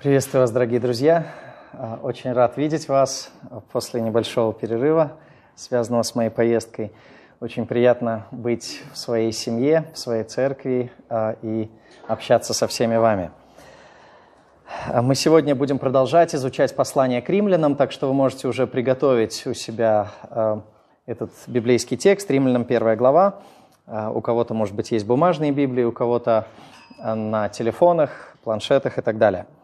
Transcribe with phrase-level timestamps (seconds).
[0.00, 1.26] Приветствую вас, дорогие друзья.
[1.74, 3.30] А, очень рад видеть вас
[3.70, 5.12] после небольшого перерыва,
[5.56, 6.90] связанного с моей поездкой.
[7.38, 11.68] Очень приятно быть в своей семье, в своей церкви а, и
[12.08, 13.30] общаться со всеми вами.
[14.86, 19.46] А, мы сегодня будем продолжать изучать послание к римлянам, так что вы можете уже приготовить
[19.46, 20.10] у себя
[21.04, 23.42] этот библейский текст, римлянам первая глава.
[23.86, 26.46] У кого-то, может быть, есть бумажные Библии, у кого-то
[27.02, 29.46] на телефонах, планшетах и так далее–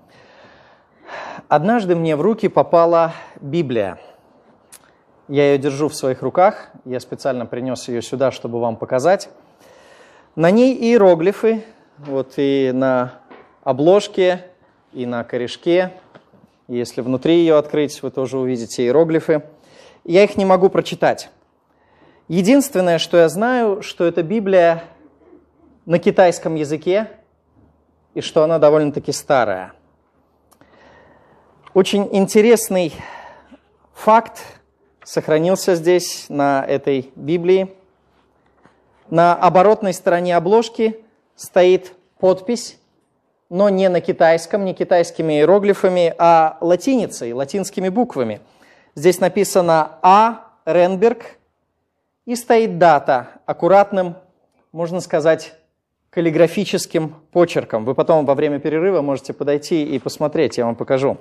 [1.49, 3.99] Однажды мне в руки попала Библия.
[5.29, 6.71] Я ее держу в своих руках.
[6.85, 9.29] Я специально принес ее сюда, чтобы вам показать.
[10.35, 11.63] На ней иероглифы,
[11.99, 13.21] вот и на
[13.63, 14.45] обложке,
[14.93, 15.93] и на корешке.
[16.69, 19.43] Если внутри ее открыть, вы тоже увидите иероглифы.
[20.05, 21.31] Я их не могу прочитать.
[22.29, 24.83] Единственное, что я знаю, что эта Библия
[25.85, 27.09] на китайском языке,
[28.17, 29.73] и что она довольно-таки старая–
[31.77, 32.95] очень интересный
[33.93, 34.41] факт
[35.05, 37.77] сохранился здесь, на этой Библии.
[39.11, 42.79] На оборотной стороне обложки стоит подпись,
[43.51, 48.41] но не на китайском, не китайскими иероглифами, а латиницей, латинскими буквами.
[48.95, 50.47] Здесь написано А.
[50.65, 51.37] Ренберг
[52.25, 54.17] и стоит дата аккуратным,
[54.73, 55.53] можно сказать,
[56.17, 57.85] каллиграфическим почерком.
[57.85, 61.19] Вы потом во время перерыва можете подойти и посмотреть, я вам покажу.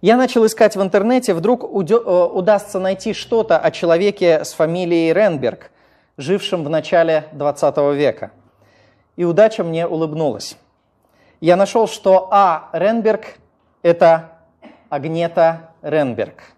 [0.03, 5.71] Я начал искать в интернете, вдруг э, удастся найти что-то о человеке с фамилией Ренберг,
[6.19, 8.31] жившем в начале 20 века.
[9.17, 10.59] И удача мне улыбнулась.
[11.41, 12.69] Я нашел, что А.
[12.75, 13.39] Ренберг–
[13.83, 14.33] это
[14.91, 16.54] Агнета Ренберг.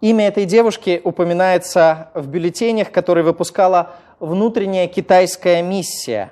[0.00, 6.30] Имя этой девушки упоминается в бюллетенях, которые выпускала внутренняя китайская миссия,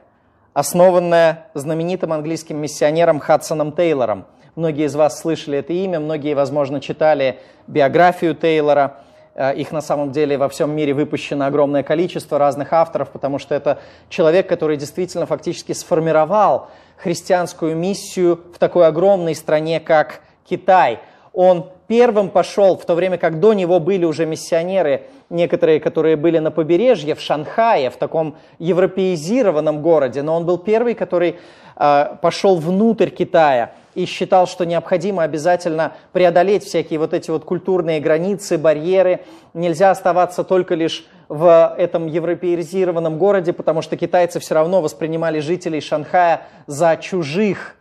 [0.52, 4.26] основанная знаменитым английским миссионером Хадсоном Тейлором.
[4.54, 8.98] Многие из вас слышали это имя, многие, возможно, читали биографию Тейлора.
[9.34, 13.56] Э, их на самом деле во всем мире выпущено огромное количество разных авторов, потому что
[13.56, 21.00] это человек, который действительно фактически сформировал христианскую миссию в такой огромной стране, как Китай.
[21.32, 26.38] Он первым пошел, в то время как до него были уже миссионеры, некоторые, которые были
[26.38, 31.36] на побережье, в Шанхае, в таком европеизированном городе, но он был первый, который
[31.76, 37.98] э, пошел внутрь Китая и считал, что необходимо обязательно преодолеть всякие вот эти вот культурные
[37.98, 39.20] границы, барьеры.
[39.54, 45.80] Нельзя оставаться только лишь в этом европеизированном городе, потому что китайцы все равно воспринимали жителей
[45.80, 47.76] Шанхая за чужих.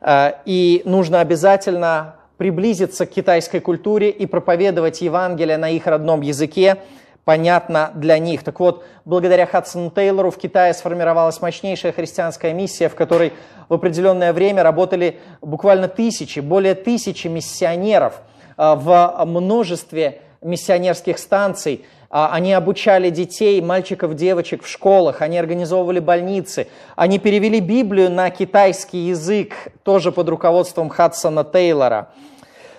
[0.00, 6.78] Э, и нужно обязательно приблизиться к китайской культуре и проповедовать Евангелие на их родном языке,
[7.24, 8.44] понятно для них.
[8.44, 13.32] Так вот, благодаря Хадсону Тейлору в Китае сформировалась мощнейшая христианская миссия, в которой
[13.68, 18.20] в определенное время работали буквально тысячи, более тысячи миссионеров
[18.56, 21.84] а, в множестве миссионерских станций.
[22.08, 28.30] А, они обучали детей, мальчиков, девочек в школах, они организовывали больницы, они перевели Библию на
[28.30, 29.52] китайский язык,
[29.82, 32.10] тоже под руководством Хадсона Тейлора.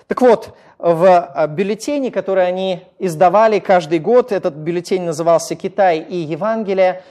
[0.06, 6.16] Так вот, в а, бюллетене, который они издавали каждый год, этот бюллетень назывался «Китай и
[6.16, 7.02] Евангелие»,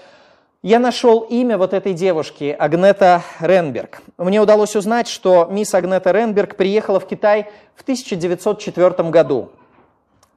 [0.64, 4.02] я нашел имя вот этой девушки, Агнета Ренберг.
[4.18, 9.52] Мне удалось узнать, что мисс Агнета Ренберг приехала в Китай в 1904 году.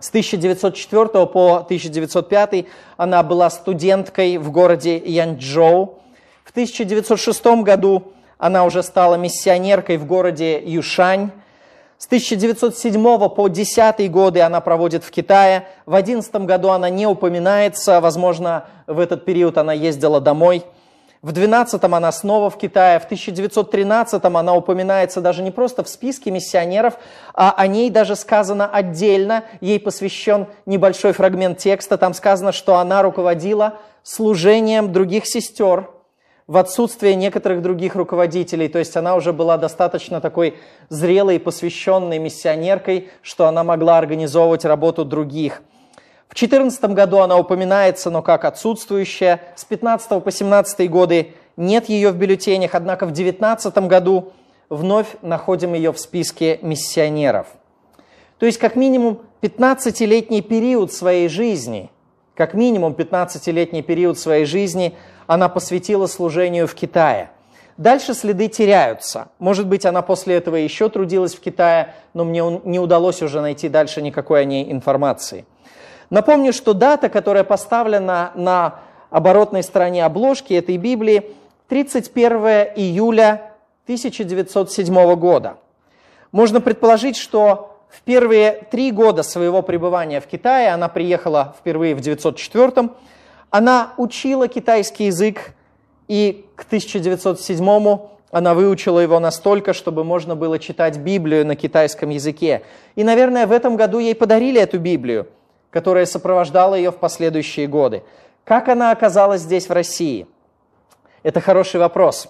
[0.00, 2.66] С 1904 по 1905
[2.96, 6.00] она была студенткой в городе Янчжоу.
[6.42, 11.30] В 1906 году она уже стала миссионеркой в городе Юшань.
[11.98, 15.68] С 1907 по 10 годы она проводит в Китае.
[15.84, 20.64] В 11 году она не упоминается, возможно, в этот период она ездила домой.
[21.22, 26.30] В 12-м она снова в Китае, в 1913-м она упоминается даже не просто в списке
[26.30, 26.94] миссионеров,
[27.34, 33.02] а о ней даже сказано отдельно, ей посвящен небольшой фрагмент текста, там сказано, что она
[33.02, 35.90] руководила служением других сестер,
[36.46, 38.66] в отсутствие некоторых других руководителей.
[38.66, 40.56] То есть она уже была достаточно такой
[40.88, 45.62] зрелой посвященной миссионеркой, что она могла организовывать работу других.
[46.30, 49.42] В 14 году она упоминается, но как отсутствующая.
[49.56, 54.32] С 15 по 17 годы нет ее в бюллетенях, однако в 19 году
[54.70, 57.48] вновь находим ее в списке миссионеров.
[58.38, 61.90] То есть как минимум 15-летний период своей жизни,
[62.34, 64.96] как минимум 15-летний период своей жизни–
[65.30, 67.30] она посвятила служению в Китае.
[67.76, 69.28] Дальше следы теряются.
[69.38, 73.68] Может быть, она после этого еще трудилась в Китае, но мне не удалось уже найти
[73.68, 75.46] дальше никакой о ней информации.
[76.10, 78.80] Напомню, что дата, которая поставлена на
[79.10, 81.32] оборотной стороне обложки этой Библии,
[81.68, 82.32] 31
[82.76, 83.52] июля
[83.84, 85.56] 1907 года.
[86.32, 92.00] Можно предположить, что в первые три года своего пребывания в Китае, она приехала впервые в
[92.00, 92.90] 1904
[93.50, 95.54] она учила китайский язык,
[96.06, 97.98] и к 1907
[98.30, 102.62] она выучила его настолько, чтобы можно было читать Библию на китайском языке.
[102.94, 105.26] И, наверное, в этом году ей подарили эту Библию,
[105.70, 108.02] которая сопровождала ее в последующие годы.
[108.44, 110.26] Как она оказалась здесь, в России?
[111.22, 112.28] Это хороший вопрос.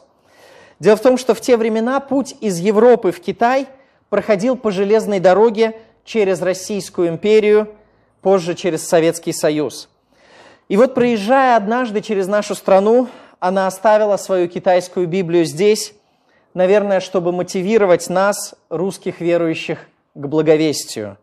[0.79, 3.67] Дело в том, что в те времена путь из Европы в Китай
[4.09, 7.69] проходил по железной дороге через Российскую империю,
[8.23, 9.89] позже через Советский Союз.
[10.69, 13.09] И вот проезжая однажды через нашу страну,
[13.39, 15.95] она оставила свою китайскую Библию здесь,
[16.55, 21.17] наверное, чтобы мотивировать нас, русских верующих, к благовестию.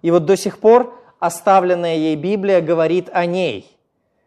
[0.00, 3.70] И вот до сих пор оставленная ей Библия говорит о ней,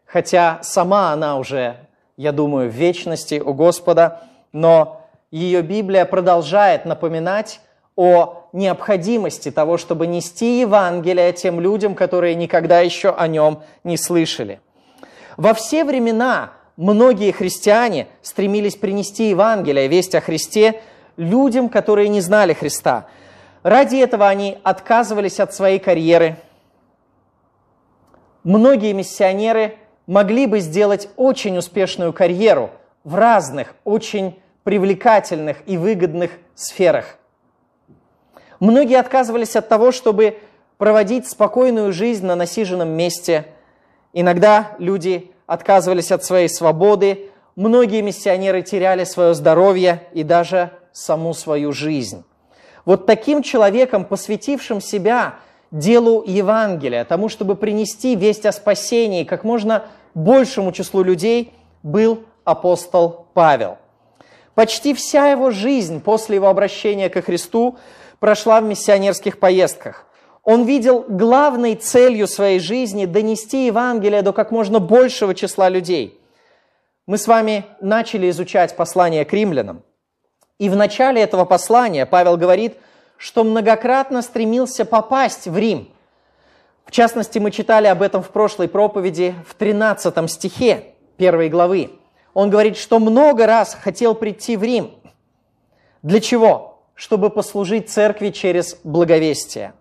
[0.06, 1.76] хотя сама она уже,
[2.16, 4.22] я думаю, в вечности у Господа,
[4.52, 7.60] но ее Библия продолжает напоминать
[7.96, 14.60] о необходимости того, чтобы нести Евангелие тем людям, которые никогда еще о нем не слышали.
[15.36, 20.80] Во все времена многие христиане стремились принести Евангелие, весть о Христе
[21.18, 23.04] людям, которые не знали Христа.
[23.62, 26.38] Ради этого они отказывались от своей карьеры.
[28.46, 29.76] Многие миссионеры
[30.06, 32.70] могли бы сделать очень успешную карьеру
[33.02, 37.16] в разных, очень привлекательных и выгодных сферах.
[38.60, 40.38] Многие отказывались от того, чтобы
[40.78, 43.46] проводить спокойную жизнь на насиженном месте.
[44.12, 51.72] Иногда люди отказывались от своей свободы, многие миссионеры теряли свое здоровье и даже саму свою
[51.72, 52.22] жизнь.
[52.84, 55.34] Вот таким человеком, посвятившим себя
[55.70, 59.84] делу Евангелия, тому, чтобы принести весть о спасении как можно
[60.14, 61.52] большему числу людей,
[61.82, 63.78] был апостол Павел.
[64.54, 67.76] Почти вся его жизнь после его обращения ко Христу
[68.20, 70.06] прошла в миссионерских поездках.
[70.42, 76.18] Он видел главной целью своей жизни донести Евангелие до как можно большего числа людей.
[77.06, 79.82] Мы с вами начали изучать послание к римлянам.
[80.58, 82.76] И в начале этого послания Павел говорит,
[83.16, 85.88] что многократно стремился попасть в Рим.
[86.84, 91.90] В частности, мы читали об этом в прошлой проповеди в 13 стихе первой главы.
[92.34, 94.92] Он говорит, что много раз хотел прийти в Рим.
[96.02, 96.82] Для чего?
[96.94, 99.72] Чтобы послужить церкви через благовестие.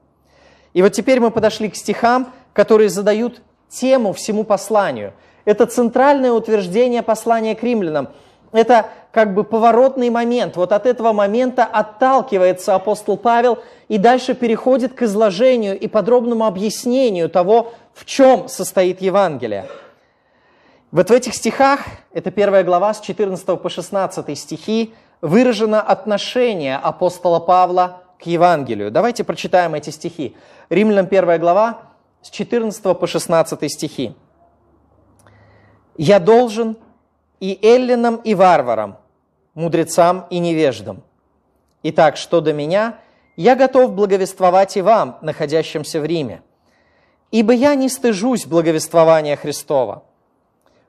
[0.73, 5.13] И вот теперь мы подошли к стихам, которые задают тему всему посланию.
[5.43, 8.09] Это центральное утверждение послания к римлянам.
[8.51, 10.57] Это как бы поворотный момент.
[10.57, 17.29] Вот от этого момента отталкивается апостол Павел и дальше переходит к изложению и подробному объяснению
[17.29, 19.67] того, в чем состоит Евангелие.
[20.91, 21.79] Вот в этих стихах,
[22.11, 28.91] это первая глава с 14 по 16 стихи, выражено отношение апостола Павла к Евангелию.
[28.91, 30.35] Давайте прочитаем эти стихи.
[30.69, 31.83] Римлянам 1 глава
[32.21, 34.13] с 14 по 16 стихи.
[35.95, 36.75] «Я должен
[37.39, 38.97] и эллинам, и варварам,
[39.55, 41.01] мудрецам и невеждам.
[41.81, 42.99] Итак, что до меня,
[43.35, 46.41] я готов благовествовать и вам, находящимся в Риме.
[47.31, 50.03] Ибо я не стыжусь благовествования Христова,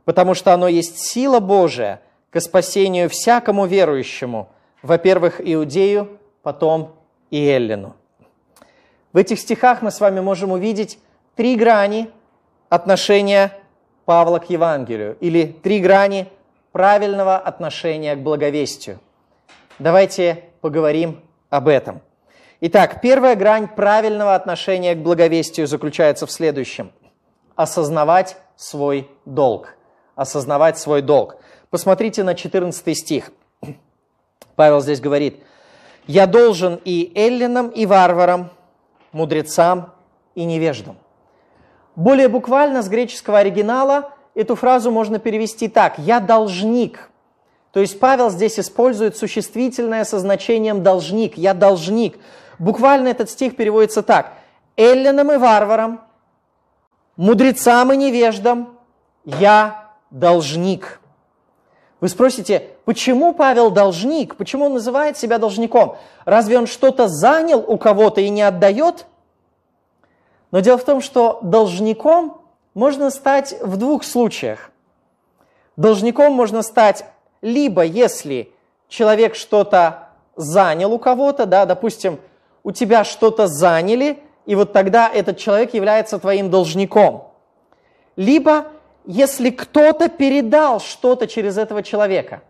[0.05, 4.49] потому что оно есть сила Божия к спасению всякому верующему,
[4.83, 6.95] во-первых, иудею, потом
[7.31, 7.97] и эллину».
[9.12, 10.99] В этих стихах мы с вами можем увидеть
[11.37, 12.11] три грани
[12.69, 13.52] отношения
[14.05, 16.29] Павла к Евангелию или три грани
[16.76, 19.00] правильного отношения к благовестию.
[19.78, 22.02] Давайте поговорим об этом.
[22.61, 26.92] Итак, первая грань правильного отношения к благовестию заключается в следующем.
[27.54, 29.75] Осознавать свой долг.
[30.16, 31.38] Осознавать свой долг.
[31.71, 33.33] Посмотрите на 14 стих.
[34.54, 35.42] Павел здесь говорит,
[36.06, 38.50] «Я должен и эллинам, и варварам,
[39.12, 39.95] мудрецам
[40.35, 40.99] и невеждам.
[41.95, 47.11] Более буквально с греческого оригинала эту фразу можно перевести так «я должник».
[47.73, 52.19] То есть Павел здесь использует существительное со значением «должник», «я должник».
[52.59, 54.35] Буквально этот стих переводится так
[54.76, 56.00] «эллинам и варварам,
[57.16, 58.78] мудрецам и невеждам,
[59.25, 61.00] я должник».
[62.00, 64.37] Вы спросите, почему Павел должник?
[64.37, 65.97] Почему он называет себя должником?
[66.26, 69.07] Разве он что-то занял у кого-то и не отдает?
[70.50, 72.46] Но дело в том, что должником
[72.76, 74.71] можно стать в двух случаях.
[75.76, 77.06] Должником можно стать
[77.40, 78.52] либо если
[78.88, 82.21] человек что-то занял у кого-то, да, допустим,
[82.64, 87.33] у тебя что-то заняли, и вот тогда этот человек является твоим должником.
[88.14, 88.66] Либо
[89.06, 92.42] если кто-то передал что-то через этого человека.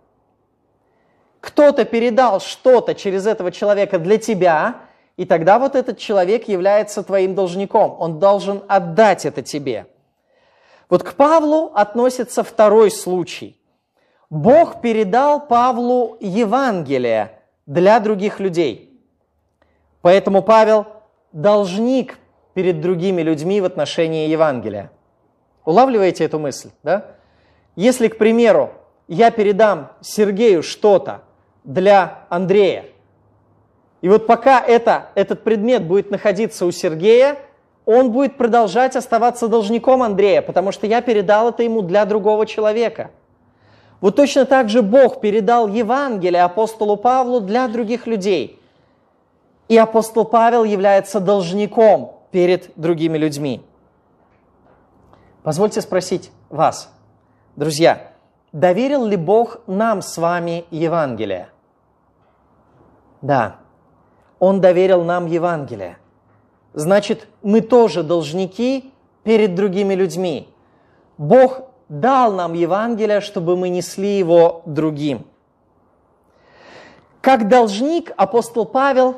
[1.41, 4.81] Кто-то передал что-то через этого человека для тебя,
[5.17, 7.97] и тогда вот этот человек является твоим должником.
[8.01, 9.87] Он должен отдать это тебе.
[10.89, 13.61] Вот к Павлу относится второй случай.
[14.31, 19.01] Бог передал Павлу Евангелие для других людей.
[20.03, 20.87] Поэтому Павел
[21.33, 22.19] должник
[22.55, 24.91] перед другими людьми в отношении Евангелия.
[25.65, 27.17] Улавливаете эту мысль, да?
[27.75, 28.73] Если, к примеру,
[29.09, 31.23] я передам Сергею что-то
[31.65, 32.87] для Андрея,
[34.01, 37.37] и вот пока это, этот предмет будет находиться у Сергея,
[37.87, 43.11] он будет продолжать оставаться должником Андрея, потому что я передал это ему для другого человека.
[44.01, 48.61] Вот точно так же Бог передал Евангелие апостолу Павлу для других людей.
[49.69, 53.63] И апостол Павел является должником перед другими людьми.
[55.43, 56.93] Позвольте спросить вас,
[57.55, 58.13] друзья,
[58.53, 61.49] доверил ли Бог нам с вами Евангелие?
[63.23, 63.57] Да,
[64.41, 65.99] Он доверил нам Евангелие.
[66.77, 68.93] Значит, мы тоже должники
[69.25, 70.47] перед другими людьми.
[71.17, 75.27] Бог дал нам Евангелие, чтобы мы несли его другим.
[77.23, 79.17] Как должник апостол Павел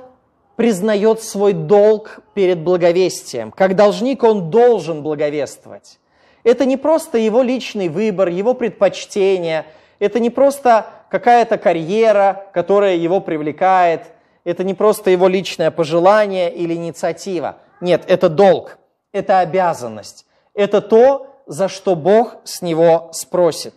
[0.55, 3.51] признает свой долг перед благовестием.
[3.51, 5.99] Как должник он должен благовествовать.
[6.45, 9.67] Это не просто его личный выбор, его предпочтение,
[9.99, 14.13] это не просто какая-то карьера, которая его привлекает,
[14.49, 17.59] это не просто его личное пожелание или инициатива.
[17.83, 18.79] Нет, это долг,
[19.13, 20.25] это обязанность,
[20.55, 23.75] это то, за что Бог с него спросит.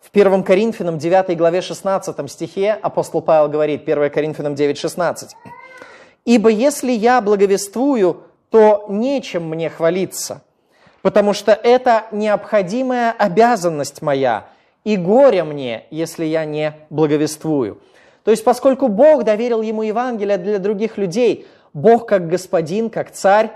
[0.00, 5.36] В 1 Коринфянам 9 главе 16 стихе апостол Павел говорит, 1 Коринфянам 9, 16,
[6.24, 10.42] «Ибо если я благовествую, то нечем мне хвалиться,
[11.02, 14.46] потому что это необходимая обязанность моя,
[14.84, 17.82] и горе мне, если я не благовествую.
[18.26, 23.52] То есть, поскольку Бог доверил ему Евангелие для других людей, Бог как господин, как царь,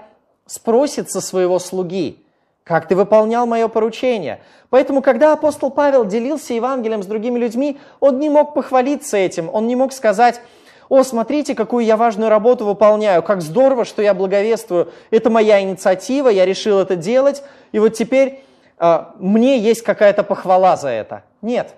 [0.47, 2.25] спросит со своего слуги,
[2.63, 4.43] как ты выполнял мое поручение.
[4.69, 9.67] Поэтому, когда апостол Павел делился Евангелием с другими людьми, он не мог похвалиться этим, он
[9.67, 10.41] не мог сказать,
[10.89, 16.29] о, смотрите, какую я важную работу выполняю, как здорово, что я благовествую, это моя инициатива,
[16.29, 18.45] я решил это делать, и вот теперь
[18.79, 21.25] э, мне есть какая-то похвала за это.
[21.43, 21.75] Нет.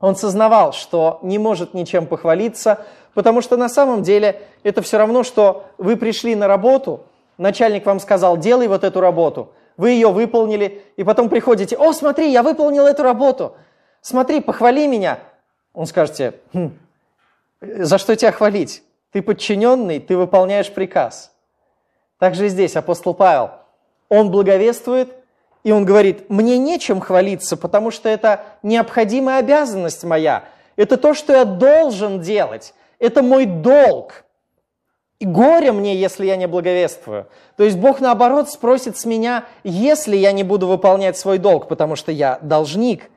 [0.00, 2.84] Он сознавал, что не может ничем похвалиться,
[3.14, 7.04] потому что на самом деле это все равно, что вы пришли на работу,
[7.38, 12.30] начальник вам сказал, делай вот эту работу, вы ее выполнили, и потом приходите, о, смотри,
[12.30, 13.56] я выполнил эту работу,
[14.00, 15.18] смотри, похвали меня.
[15.72, 16.78] Он скажет хм,
[17.60, 18.82] за что тебя хвалить?
[19.12, 21.32] Ты подчиненный, ты выполняешь приказ.
[22.18, 23.50] Также и здесь апостол Павел,
[24.08, 25.12] он благовествует,
[25.66, 30.44] и он говорит, мне нечем хвалиться, потому что это необходимая обязанность моя.
[30.76, 32.72] Это то, что я должен делать.
[32.98, 34.24] Это мой долг.
[35.18, 37.26] И горе мне, если я не благовествую.
[37.56, 41.96] То есть Бог, наоборот, спросит с меня, если я не буду выполнять свой долг, потому
[41.96, 43.10] что я должник.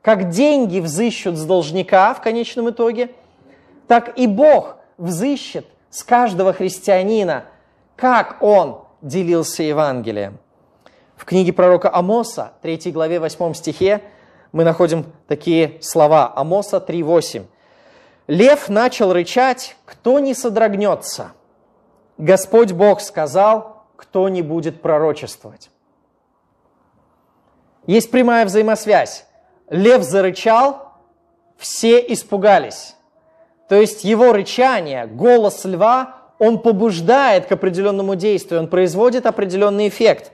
[0.00, 3.10] Как деньги взыщут с должника в конечном итоге–
[3.90, 7.46] так и Бог взыщет с каждого христианина,
[7.96, 10.38] как он делился Евангелием.
[11.20, 14.00] В книге пророка Амоса, 3 главе 8 стихе,
[14.52, 16.32] мы находим такие слова.
[16.34, 17.44] Амоса 3.8.
[18.26, 21.32] «Лев начал рычать, кто не содрогнется.
[22.16, 25.68] Господь Бог сказал, кто не будет пророчествовать».
[27.86, 29.26] Есть прямая взаимосвязь.
[29.68, 30.88] Лев зарычал,
[31.58, 32.96] все испугались.
[33.68, 40.32] То есть его рычание, голос льва, он побуждает к определенному действию, он производит определенный эффект.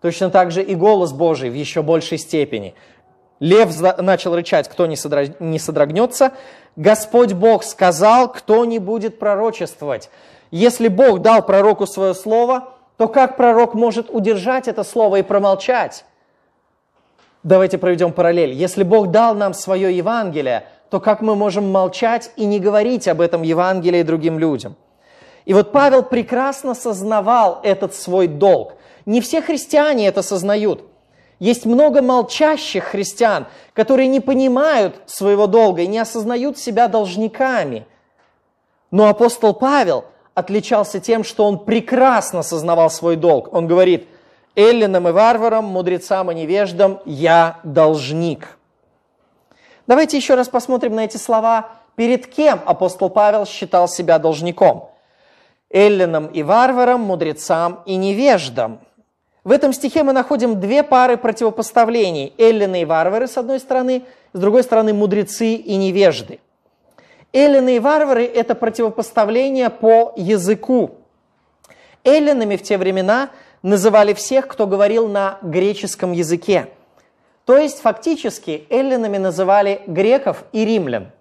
[0.00, 2.74] Точно так же и голос Божий в еще большей степени.
[3.40, 4.96] Лев начал рычать, кто не
[5.58, 6.32] содрогнется.
[6.76, 10.10] Господь Бог сказал, кто не будет пророчествовать.
[10.50, 16.04] Если Бог дал пророку свое слово, то как пророк может удержать это слово и промолчать?
[17.42, 18.52] Давайте проведем параллель.
[18.52, 23.20] Если Бог дал нам свое Евангелие– то как мы можем молчать и не говорить об
[23.20, 24.76] этом Евангелии другим людям?
[25.44, 28.74] И вот Павел прекрасно сознавал этот свой долг.
[29.06, 30.84] Не все христиане это сознают.
[31.38, 37.86] Есть много молчащих христиан, которые не понимают своего долга и не осознают себя должниками.
[38.90, 43.52] Но апостол Павел отличался тем, что он прекрасно сознавал свой долг.
[43.52, 44.08] Он говорит,
[44.54, 48.58] эллинам и варварам, мудрецам и невеждам я должник.
[49.86, 51.70] Давайте еще раз посмотрим на эти слова.
[51.96, 54.90] Перед кем апостол Павел считал себя должником?
[55.70, 58.80] эллинам и варварам, мудрецам и невеждам.
[59.46, 62.34] В этом стихе мы находим две пары противопоставлений.
[62.36, 66.40] Эллины и варвары с одной стороны, с другой стороны мудрецы и невежды.
[67.32, 70.96] Эллины и варвары– это противопоставление по языку.
[72.02, 73.30] Эллинами в те времена
[73.62, 76.66] называли всех, кто говорил на греческом языке.
[77.44, 81.12] То есть фактически эллинами называли греков и римлян.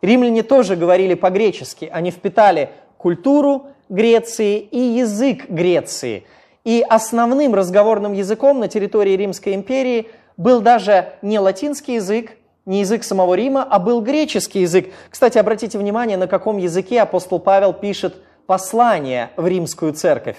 [0.00, 6.24] Римляне тоже говорили по-гречески, они впитали культуру Греции и язык Греции.
[6.64, 12.32] И основным разговорным языком на территории Римской империи был даже не латинский язык,
[12.66, 14.92] не язык самого Рима, а был греческий язык.
[15.10, 18.16] Кстати, обратите внимание, на каком языке апостол Павел пишет
[18.46, 20.36] послание в римскую церковь.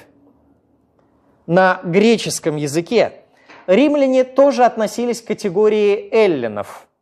[1.45, 3.13] На греческом языке.
[3.67, 6.87] Римляне тоже относились к категории эллинов–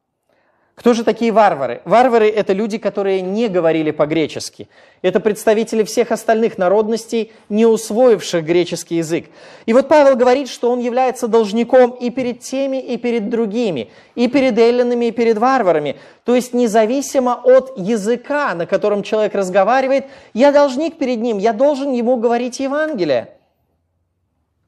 [0.76, 1.82] кто же такие варвары?
[1.86, 4.70] Варвары– это люди, которые не говорили по-гречески.
[5.02, 9.26] Это представители всех остальных народностей, не усвоивших греческий язык.
[9.66, 14.28] И вот Павел говорит, что он является должником и перед теми, и перед другими, и
[14.28, 15.98] перед эллинами, и перед варварами.
[16.24, 21.92] То есть независимо от языка, на котором человек разговаривает, я должник перед ним, я должен
[21.92, 23.34] ему говорить Евангелие.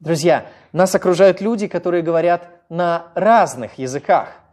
[0.00, 4.43] Друзья, нас окружают люди, которые говорят на разных языках.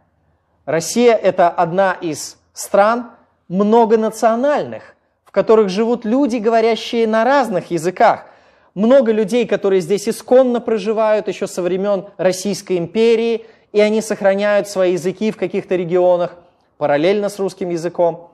[0.64, 3.10] Россия– это одна из стран
[3.48, 8.26] многонациональных, в которых живут люди, говорящие на разных языках.
[8.74, 14.92] Много людей, которые здесь исконно проживают еще со времен Российской империи, и они сохраняют свои
[14.92, 16.36] языки в каких-то регионах
[16.78, 18.30] параллельно с русским языком.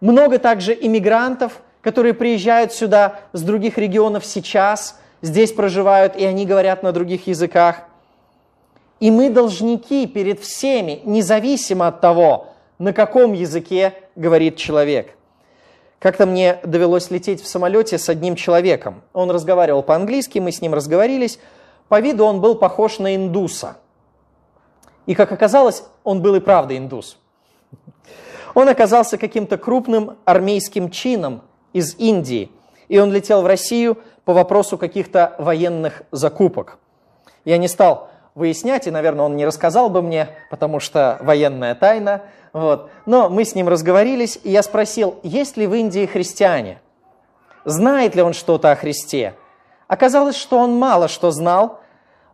[0.00, 6.82] Много также иммигрантов, которые приезжают сюда с других регионов сейчас, здесь проживают, и они говорят
[6.82, 7.82] на других языках–
[9.00, 12.48] и мы должники перед всеми, независимо от того,
[12.78, 15.16] на каком языке говорит человек.
[15.98, 19.02] Как-то мне довелось лететь в самолете с одним человеком.
[19.12, 21.38] Он разговаривал по-английски, мы с ним разговорились.
[21.88, 23.78] По виду он был похож на индуса.
[25.06, 27.18] И, как оказалось, он был и правда индус.
[28.54, 32.50] Он оказался каким-то крупным армейским чином из Индии,
[32.88, 36.78] и он летел в Россию по вопросу каких-то военных закупок.
[37.44, 42.22] Я не стал выяснять, и, наверное, он не рассказал бы мне, потому что военная тайна.
[42.52, 42.90] Вот.
[43.06, 46.80] Но мы с ним разговорились, и я спросил, есть ли в Индии христиане?
[47.64, 49.34] Знает ли он что-то о Христе?
[49.88, 51.80] Оказалось, что он мало что знал.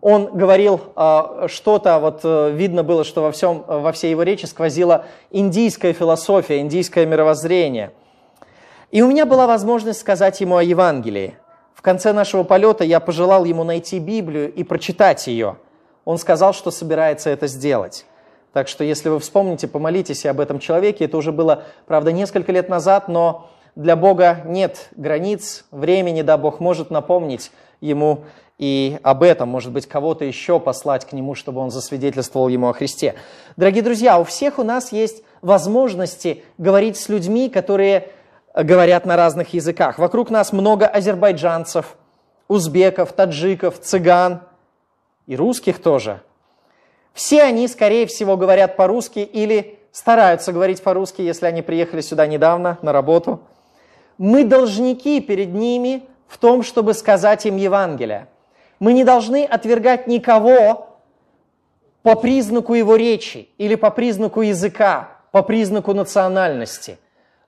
[0.00, 4.46] Он говорил э, что-то, вот э, видно было, что во, всем, во всей его речи
[4.46, 7.92] сквозила индийская философия, индийское мировоззрение.
[8.90, 11.38] И у меня была возможность сказать ему о Евангелии.
[11.74, 15.58] В конце нашего полета я пожелал ему найти Библию и прочитать ее–
[16.04, 18.06] он сказал, что собирается это сделать.
[18.52, 21.06] Так что, если вы вспомните, помолитесь об этом человеке.
[21.06, 26.60] Это уже было, правда, несколько лет назад, но для Бога нет границ, времени, да, Бог
[26.60, 28.24] может напомнить ему
[28.58, 32.74] и об этом, может быть, кого-то еще послать к нему, чтобы он засвидетельствовал ему о
[32.74, 33.14] Христе.
[33.56, 38.10] Дорогие друзья, у всех у нас есть возможности говорить с людьми, которые
[38.54, 39.98] говорят на разных языках.
[39.98, 41.96] Вокруг нас много азербайджанцев,
[42.48, 44.42] узбеков, таджиков, цыган–
[45.26, 46.20] и русских тоже.
[47.12, 52.78] Все они, скорее всего, говорят по-русски или стараются говорить по-русски, если они приехали сюда недавно
[52.82, 53.40] на работу.
[54.18, 58.28] Мы должники перед ними в том, чтобы сказать им Евангелие.
[58.80, 60.98] Мы не должны отвергать никого
[62.02, 66.98] по признаку его речи или по признаку языка, по признаку национальности.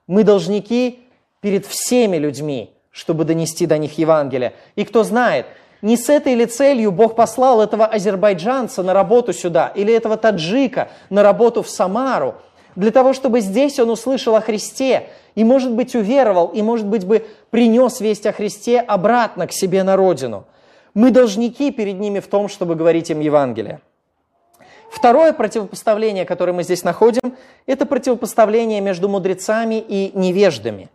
[0.07, 0.99] Мы должники
[1.41, 4.53] перед всеми людьми, чтобы донести до них Евангелие.
[4.75, 5.47] И кто знает,
[5.81, 10.89] не с этой ли целью Бог послал этого азербайджанца на работу сюда или этого таджика
[11.09, 12.35] на работу в Самару,
[12.75, 17.05] для того, чтобы здесь он услышал о Христе и, может быть, уверовал, и, может быть,
[17.05, 20.45] бы принес весть о Христе обратно к себе на родину.
[20.93, 23.81] Мы должники перед ними в том, чтобы говорить им Евангелие.
[24.89, 27.35] Второе противопоставление, которое мы здесь находим,
[27.65, 30.89] это противопоставление между мудрецами и невеждами.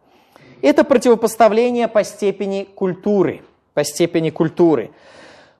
[0.63, 3.43] Это противопоставление по степени культуры–
[3.75, 4.91] по степени культуры.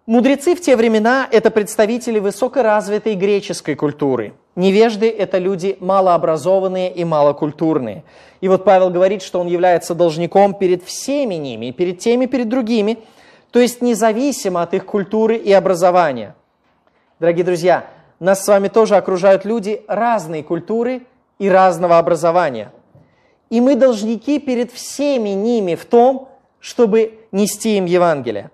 [0.07, 4.33] Мудрецы в те времена– это представители высокоразвитой греческой культуры.
[4.57, 8.03] Невежды– это люди малообразованные и малокультурные.
[8.41, 12.99] И вот Павел говорит, что он является должником перед всеми ними, перед теми, перед другими,
[13.53, 16.35] то есть независимо от их культуры и образования.
[17.21, 17.85] Дорогие друзья,
[18.19, 21.03] нас с вами тоже окружают люди разной культуры
[21.39, 22.73] и разного образования.
[23.51, 26.29] И мы должники перед всеми ними в том,
[26.61, 28.51] чтобы нести им Евангелие.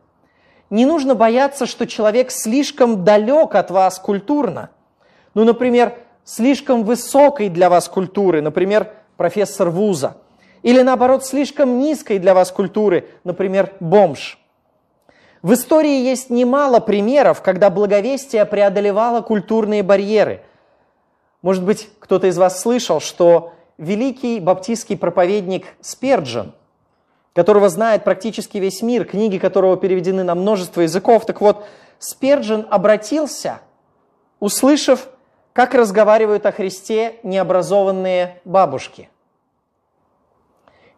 [0.71, 4.71] Не нужно бояться, что человек слишком далек от вас культурно.
[5.35, 10.17] Ну, например, слишком высокой для вас культуры, например, профессор вуза.
[10.63, 14.39] Или наоборот, слишком низкой для вас культуры, например, бомж.
[15.43, 20.43] В истории есть немало примеров, когда благовестие преодолевало культурные барьеры.
[21.43, 26.53] Может быть, кто-то из вас слышал, что великий баптистский проповедник Сперджен,
[27.37, 31.67] которого знает практически весь мир, книги которого переведены на множество языков, так вот,
[31.99, 33.61] Сперджен обратился,
[34.41, 35.09] услышав,
[35.53, 39.11] как разговаривают о Христе необразованные бабушки.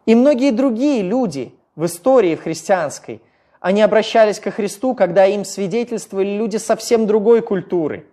[0.05, 3.21] И многие другие люди в истории в христианской,
[3.59, 8.05] они обращались ко Христу, когда им свидетельствовали люди совсем другой культуры.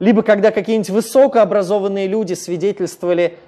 [0.00, 3.38] Либо когда какие-нибудь высокообразованные люди свидетельствовали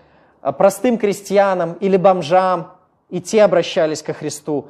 [0.56, 2.75] простым крестьянам или бомжам,
[3.10, 4.68] и те обращались ко Христу.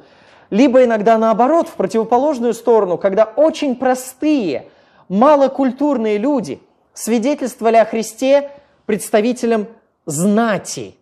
[0.49, 4.67] Либо иногда наоборот, в противоположную сторону, когда очень простые,
[5.09, 6.61] малокультурные люди
[6.93, 8.51] свидетельствовали о Христе
[8.85, 9.67] представителям
[10.05, 10.95] знати,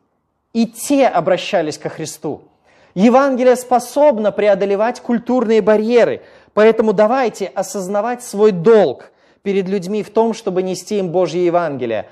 [0.54, 2.42] и те обращались ко Христу.
[2.96, 6.22] Евангелие способно преодолевать культурные барьеры,
[6.54, 9.12] поэтому давайте осознавать свой долг
[9.44, 12.10] перед людьми в том, чтобы нести им Божье Евангелие.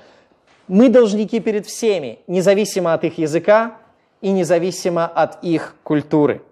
[0.68, 3.78] Мы должники перед всеми, независимо от их языка
[4.20, 6.42] и независимо от их культуры.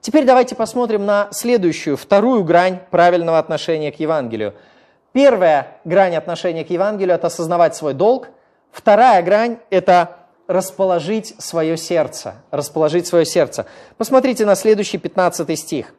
[0.00, 4.54] Теперь давайте посмотрим на следующую, вторую грань правильного отношения к Евангелию.
[5.12, 8.28] Первая грань отношения к Евангелию– это осознавать свой долг.
[8.72, 10.16] Вторая грань– это
[10.48, 12.34] расположить свое сердце.
[12.50, 13.66] Расположить свое сердце.
[13.96, 15.94] Посмотрите на следующий 15 стих.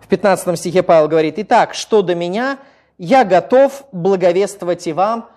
[0.00, 2.58] В 15 стихе Павел говорит, «Итак, что до меня,
[2.98, 5.30] я готов благовествовать и вам,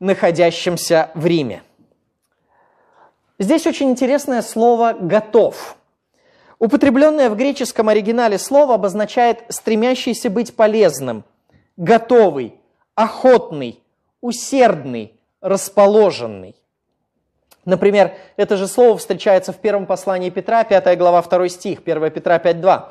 [0.00, 1.62] находящимся в Риме».
[3.42, 5.76] Здесь очень интересное слово «готов».
[6.60, 11.24] Употребленное в греческом оригинале слово обозначает стремящийся быть полезным,
[11.76, 12.54] готовый,
[12.94, 13.80] охотный,
[14.20, 16.54] усердный, расположенный.
[17.64, 22.38] Например, это же слово встречается в первом послании Петра, 5 глава, 2 стих, 1 Петра
[22.38, 22.90] 5.2.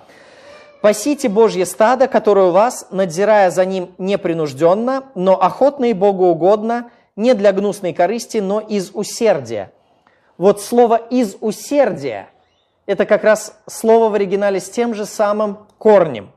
[0.81, 6.91] «Пасите Божье стадо, которое у вас, надзирая за ним непринужденно, но охотно и Богу угодно,
[7.15, 9.71] не для гнусной корысти, но из усердия».
[10.41, 12.27] Вот слово «из усердия»
[12.87, 16.31] это как раз слово в оригинале с тем же самым корнем.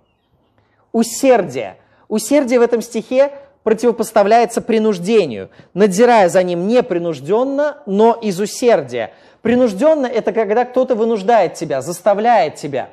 [0.92, 1.78] Усердие.
[2.08, 9.14] Усердие в этом стихе противопоставляется принуждению, надзирая за ним непринужденно, но из усердия.
[9.40, 12.90] Принужденно– это когда кто-то вынуждает тебя, заставляет тебя.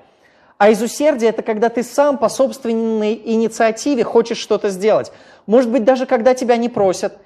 [0.59, 5.11] А из усердия– это когда ты сам по собственной инициативе хочешь что-то сделать.
[5.45, 7.17] Может быть, даже когда тебя не просят.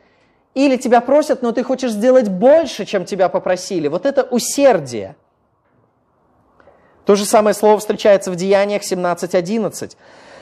[0.55, 3.87] Или тебя просят, но ты хочешь сделать больше, чем тебя попросили.
[3.87, 5.15] Вот это усердие–
[7.05, 9.95] то же самое слово встречается в Деяниях 17.11.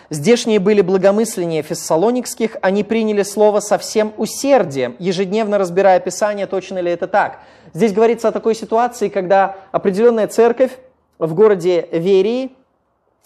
[0.10, 6.92] Здешние были благомысленнее фессалоникских, они приняли слово со всем усердием, ежедневно разбирая Писание, точно ли
[6.92, 7.40] это так.
[7.74, 10.72] Здесь говорится о такой ситуации, когда определенная церковь
[11.20, 12.56] в городе Верии,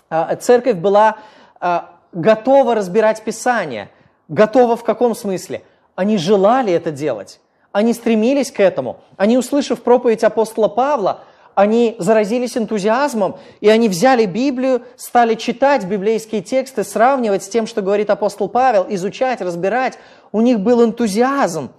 [0.09, 1.17] а, церковь была
[1.59, 3.89] а, готова разбирать Писание.
[4.29, 5.63] Готова в каком смысле?
[5.97, 7.39] Они желали это делать.
[7.71, 8.97] Они стремились к этому.
[9.17, 11.21] Они, услышав проповедь апостола Павла,
[11.55, 17.81] они заразились энтузиазмом, и они взяли Библию, стали читать библейские тексты, сравнивать с тем, что
[17.81, 19.97] говорит апостол Павел, изучать, разбирать.
[20.31, 21.71] У них был энтузиазм.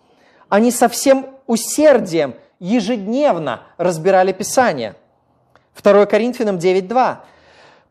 [0.48, 4.96] Они со всем усердием ежедневно разбирали Писание.
[5.80, 7.18] 2 Коринфянам 9.2.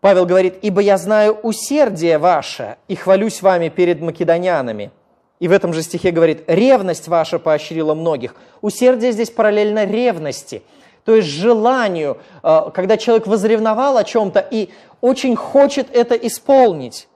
[0.01, 4.91] Павел говорит, «Ибо я знаю усердие ваше и хвалюсь вами перед македонянами».
[5.39, 8.35] И в этом же стихе говорит, «Ревность ваша поощрила многих».
[8.61, 10.63] Усердие здесь параллельно ревности–
[11.07, 14.67] то есть желанию, э, когда человек возревновал о чем-то и
[14.99, 17.07] очень хочет это исполнить,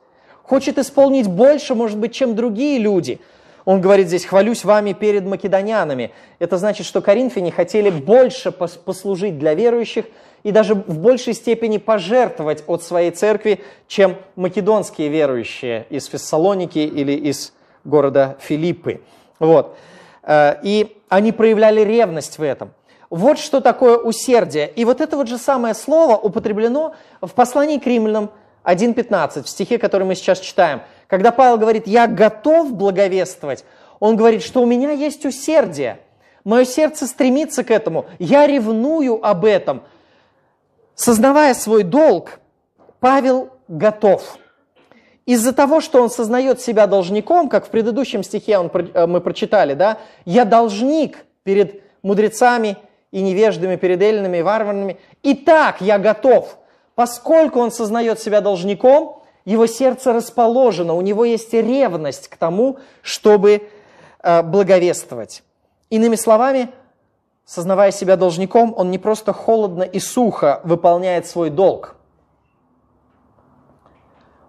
[0.44, 3.20] хочет исполнить больше, может быть, чем другие люди.
[3.66, 6.12] Он говорит здесь, хвалюсь вами перед македонянами.
[6.40, 10.06] Это значит, что коринфяне хотели больше послужить для верующих
[10.44, 17.12] и даже в большей степени пожертвовать от своей церкви, чем македонские верующие из Фессалоники или
[17.12, 17.52] из
[17.84, 19.02] города Филиппы.
[19.40, 19.76] Вот.
[20.24, 22.74] Э, и они проявляли ревность в этом.
[23.10, 24.70] Вот что такое усердие.
[24.70, 28.32] И вот это вот же самое слово употреблено в послании к римлянам
[28.64, 30.82] 1.15, в стихе, который мы сейчас читаем.
[31.08, 33.66] Когда Павел говорит «я готов благовествовать»,
[34.00, 36.00] он говорит, что у меня есть усердие.
[36.44, 38.06] Мое сердце стремится к этому.
[38.18, 39.84] Я ревную об этом.
[40.96, 42.40] Сознавая свой долг,
[43.00, 44.38] Павел готов.
[45.26, 49.76] Из-за того, что он сознает себя должником, как в предыдущем стихе он, э, мы прочитали,
[49.76, 52.78] да, я должник перед мудрецами
[53.12, 54.98] и невеждами, перед эллинами и варварами.
[55.22, 56.58] И так я готов.
[56.96, 63.70] Поскольку он сознает себя должником, его сердце расположено, у него есть ревность к тому, чтобы
[64.22, 65.44] э, благовествовать.
[65.90, 66.70] Иными словами,
[67.46, 71.96] сознавая себя должником, он не просто холодно и сухо выполняет свой долг.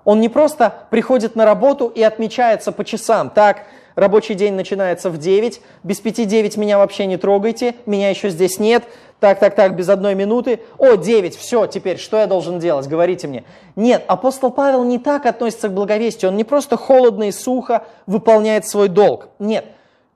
[0.05, 3.31] Он не просто приходит на работу и отмечается по часам.
[3.31, 8.59] Так, рабочий день начинается в 9, без 5-9 меня вообще не трогайте, меня еще здесь
[8.59, 8.85] нет,
[9.21, 13.29] так, так, так, без одной минуты, о, 9, все, теперь, что я должен делать, говорите
[13.29, 13.45] мне.
[13.77, 18.67] Нет, апостол Павел не так относится к благовестию, он не просто холодно и сухо выполняет
[18.67, 19.29] свой долг.
[19.39, 19.67] Нет,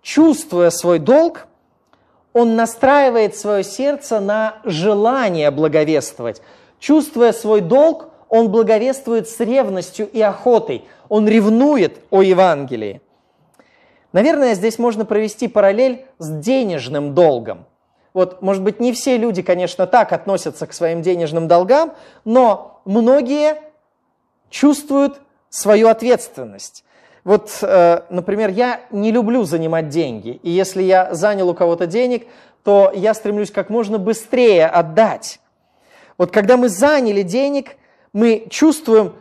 [0.03, 1.47] чувствуя свой долг,
[2.33, 6.43] он настраивает свое сердце на желание благовествовать.
[6.79, 10.85] Чувствуя свой долг, он благовествует с ревностью и охотой.
[11.09, 13.01] Он ревнует о Евангелии.
[14.13, 17.67] Наверное, здесь можно провести параллель с денежным долгом.
[18.15, 21.93] Вот, может быть, не все люди, конечно, так относятся к своим денежным долгам,
[22.25, 23.57] но многие
[24.49, 26.83] чувствуют свою ответственность.
[27.25, 32.27] Вот, э, например, я не люблю занимать деньги, и если я занял у кого-то денег,
[32.65, 35.41] то я стремлюсь как можно быстрее отдать.
[36.19, 37.77] Вот когда мы заняли денег,
[38.17, 39.13] мы чувствуем,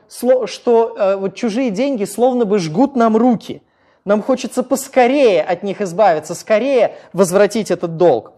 [0.45, 3.61] что э, вот чужие деньги словно бы жгут нам руки.
[4.05, 8.31] Нам хочется поскорее от них избавиться, скорее возвратить этот долг.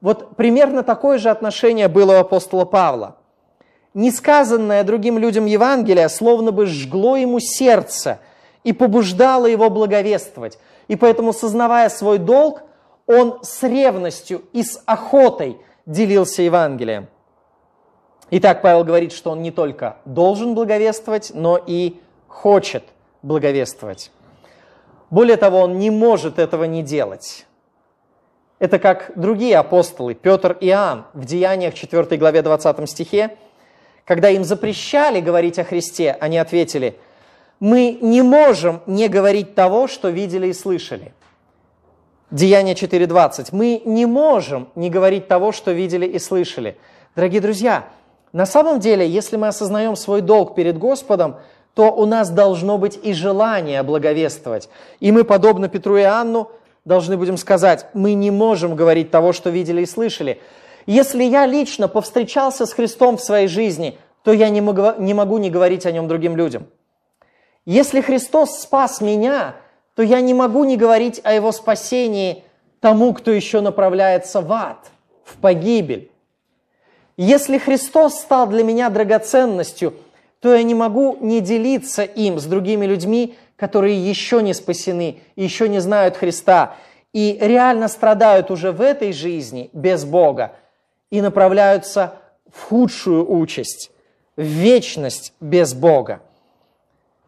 [0.00, 3.16] Вот примерно такое же отношение было у апостола Павла.
[3.92, 8.20] Несказанное другим людям Евангелие словно бы жгло ему сердце
[8.62, 10.60] и побуждало его благовествовать.
[10.86, 12.62] И поэтому, сознавая свой долг,
[13.08, 15.56] он с ревностью и с охотой
[15.86, 17.08] делился Евангелием.
[18.30, 22.84] Итак, Павел говорит, что он не только должен благовествовать, но и хочет
[23.22, 24.10] благовествовать.
[25.10, 27.46] Более того, он не может этого не делать.
[28.58, 33.36] Это как другие апостолы, Петр и Иоанн, в Деяниях 4 главе 20 стихе,
[34.04, 36.98] когда им запрещали говорить о Христе, они ответили,
[37.60, 41.12] мы не можем не говорить того, что видели и слышали.
[42.30, 43.48] Деяние 4.20.
[43.52, 46.76] Мы не можем не говорить того, что видели и слышали.
[47.16, 47.88] Дорогие друзья,
[48.32, 51.36] на самом деле, если мы осознаем свой долг перед Господом,
[51.74, 54.68] то у нас должно быть и желание благовествовать.
[55.00, 56.50] И мы, подобно Петру и Анну,
[56.84, 60.40] должны будем сказать, мы не можем говорить того, что видели и слышали.
[60.86, 65.38] Если я лично повстречался с Христом в своей жизни, то я не могу не, могу
[65.38, 66.66] не говорить о нем другим людям.
[67.64, 69.54] Если Христос спас меня,
[69.94, 72.44] то я не могу не говорить о Его спасении
[72.80, 74.90] тому, кто еще направляется в ад,
[75.24, 76.10] в погибель.
[77.20, 79.92] Если Христос стал для меня драгоценностью,
[80.40, 85.68] то я не могу не делиться им с другими людьми, которые еще не спасены, еще
[85.68, 86.76] не знают Христа
[87.12, 90.52] и реально страдают уже в этой жизни без Бога
[91.10, 92.14] и направляются
[92.52, 93.90] в худшую участь,
[94.36, 96.20] в вечность без Бога.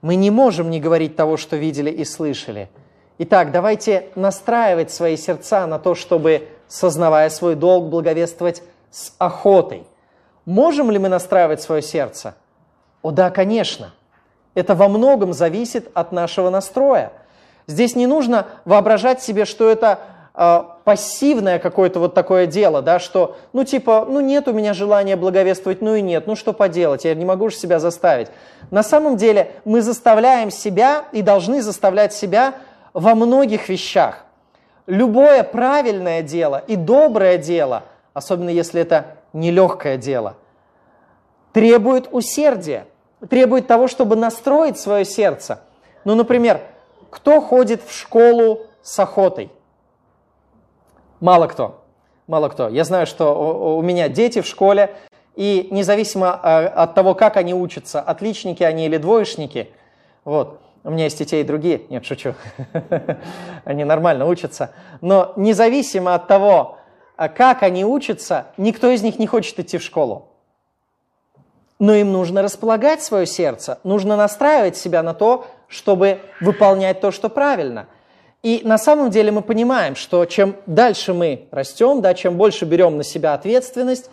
[0.02, 2.70] Мы не можем не говорить того, что видели и слышали.
[3.18, 9.84] Итак, давайте настраивать свои сердца на то, чтобы, сознавая свой долг, благовествовать с охотой.
[10.44, 12.34] Можем ли мы настраивать свое сердце?
[13.02, 13.92] О да, конечно.
[14.54, 17.12] Это во многом зависит от нашего настроя.
[17.66, 20.00] Здесь не нужно воображать себе, что это
[20.34, 25.14] э, пассивное какое-то вот такое дело, да, что, ну, типа, ну, нет у меня желания
[25.14, 28.28] благовествовать, ну и нет, ну, что поделать, я не могу же себя заставить.
[28.72, 32.54] На самом деле мы заставляем себя и должны заставлять себя
[32.92, 34.24] во многих вещах.
[34.86, 40.36] Любое правильное дело и доброе дело, особенно если это нелегкое дело,
[41.52, 42.86] требует усердия,
[43.28, 45.60] требует того, чтобы настроить свое сердце.
[46.04, 46.60] Ну, например,
[47.10, 49.50] кто ходит в школу с охотой?
[51.20, 51.84] Мало кто.
[52.26, 52.68] Мало кто.
[52.68, 54.94] Я знаю, что у меня дети в школе,
[55.34, 59.70] и независимо а, от того, как они учатся, отличники они или двоечники,
[60.24, 62.34] вот, у меня есть те, и другие, нет, шучу,
[63.64, 66.78] они нормально учатся, но независимо от того,
[67.28, 70.28] как они учатся, никто из них не хочет идти в школу.
[71.78, 77.28] Но им нужно располагать свое сердце, нужно настраивать себя на то, чтобы выполнять то, что
[77.28, 77.88] правильно.
[78.42, 82.96] И на самом деле мы понимаем, что чем дальше мы растем, да, чем больше берем
[82.96, 84.08] на себя ответственность,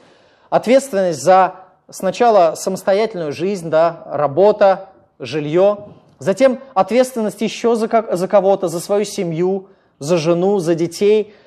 [0.50, 1.56] ответственность за
[1.90, 5.86] сначала самостоятельную жизнь, да, работа, жилье,
[6.20, 11.34] затем ответственность еще за, за кого-то, за свою семью, за жену, за детей–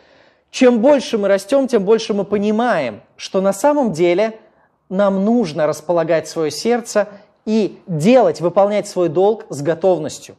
[0.51, 4.39] чем больше мы растем, тем больше мы понимаем, что на самом деле
[4.89, 7.09] нам нужно располагать свое сердце
[7.47, 10.37] и делать, выполнять свой долг с готовностью,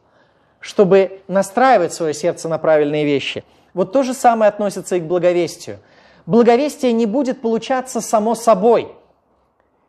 [0.60, 3.42] чтобы настраивать свое сердце на правильные вещи.
[3.72, 5.78] Вот то же самое относится и к благовестию.
[6.26, 8.92] Благовестие не будет получаться само собой,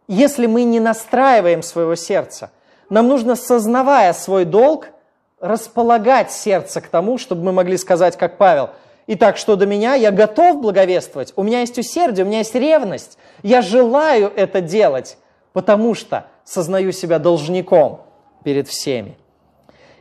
[0.07, 2.51] если мы не настраиваем своего сердца.
[2.89, 4.87] Нам нужно, сознавая свой долг,
[5.41, 8.69] располагать сердце к тому, чтобы мы могли сказать, как Павел–
[9.07, 13.17] Итак, что до меня, я готов благовествовать, у меня есть усердие, у меня есть ревность,
[13.41, 15.17] я желаю это делать,
[15.51, 18.01] потому что сознаю себя должником
[18.43, 19.17] перед всеми.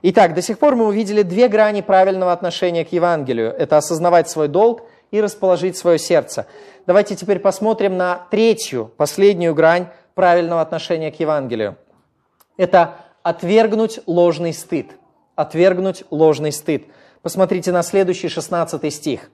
[0.02, 3.54] Итак, до сих пор мы увидели две грани правильного отношения к Евангелию.
[3.56, 6.46] Это осознавать свой долг и расположить свое сердце.
[6.86, 11.76] Давайте теперь посмотрим на третью, последнюю грань правильного отношения к Евангелию.
[12.56, 14.90] Это отвергнуть ложный стыд.
[15.36, 16.86] Отвергнуть ложный стыд.
[17.22, 19.30] Посмотрите на следующий 16 стих.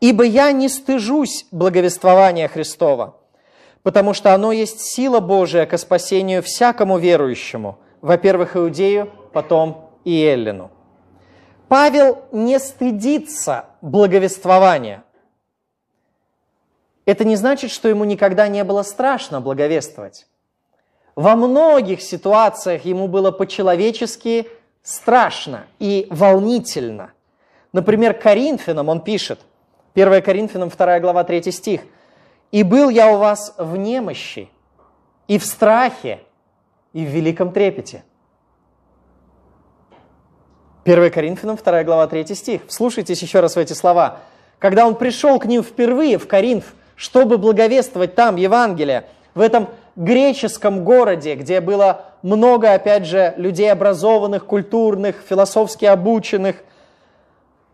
[0.00, 3.16] «Ибо я не стыжусь благовествования Христова,
[3.82, 10.70] потому что оно есть сила Божия ко спасению всякому верующему, во-первых, Иудею, потом и Эллину».
[11.68, 15.04] Павел не стыдится благовествования.
[17.04, 20.26] Это не значит, что ему никогда не было страшно благовествовать.
[21.14, 24.48] Во многих ситуациях ему было по-человечески
[24.88, 27.12] страшно и волнительно.
[27.74, 29.40] Например, Коринфянам он пишет,
[29.94, 31.82] 1 Коринфянам 2 глава 3 стих,
[32.52, 34.48] «И был я у вас в немощи,
[35.26, 36.20] и в страхе,
[36.94, 38.02] и в великом трепете».
[40.84, 42.62] 1 Коринфянам 2 глава 3 стих.
[42.66, 44.20] Вслушайтесь еще раз в эти слова.
[44.58, 50.84] Когда он пришел к ним впервые в Коринф, чтобы благовествовать там Евангелие, в этом греческом
[50.84, 56.56] городе, где было много, опять же, людей образованных, культурных, философски обученных.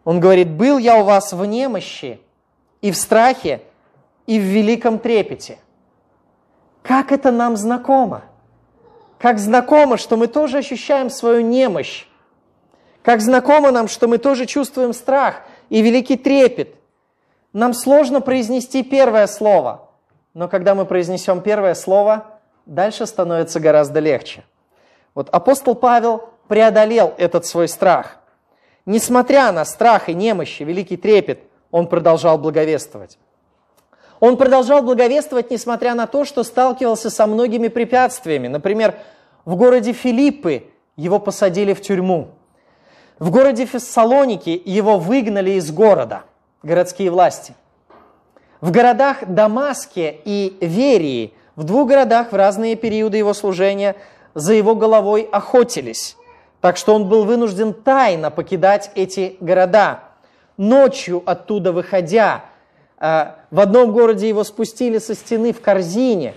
[0.05, 2.19] Он говорит, был я у вас в немощи
[2.81, 3.61] и в страхе,
[4.27, 5.59] и в великом трепете.
[6.83, 8.23] Как это нам знакомо?
[9.19, 12.07] Как знакомо, что мы тоже ощущаем свою немощь.
[13.03, 16.75] Как знакомо нам, что мы тоже чувствуем страх и великий трепет.
[17.53, 19.91] Нам сложно произнести первое слово,
[20.35, 22.27] но когда мы произнесем первое слово–
[22.67, 24.45] дальше становится гораздо легче.
[25.15, 28.19] Вот апостол Павел преодолел этот свой страх.
[28.87, 33.19] Несмотря на страх и немощи, великий трепет, он продолжал благовествовать.
[34.21, 38.49] Он продолжал благовествовать, несмотря на то, что сталкивался со многими препятствиями.
[38.49, 38.95] Например,
[39.45, 40.65] в городе Филиппы
[40.97, 42.31] его посадили в тюрьму.
[43.19, 46.25] В городе Фессалоники его выгнали из города,
[46.63, 47.55] городские власти.
[48.65, 53.95] В городах Дамаске и Верии– в двух городах в разные периоды его служения
[54.33, 56.17] за его головой охотились.
[56.63, 60.01] Так что он был вынужден тайно покидать эти города.
[60.57, 62.47] Ночью оттуда выходя,
[62.99, 66.33] э, в одном городе его спустили со стены в корзине,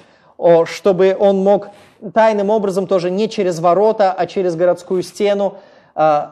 [0.66, 1.70] чтобы он мог
[2.14, 5.60] тайным образом тоже не через ворота, а через городскую стену
[5.96, 6.28] э,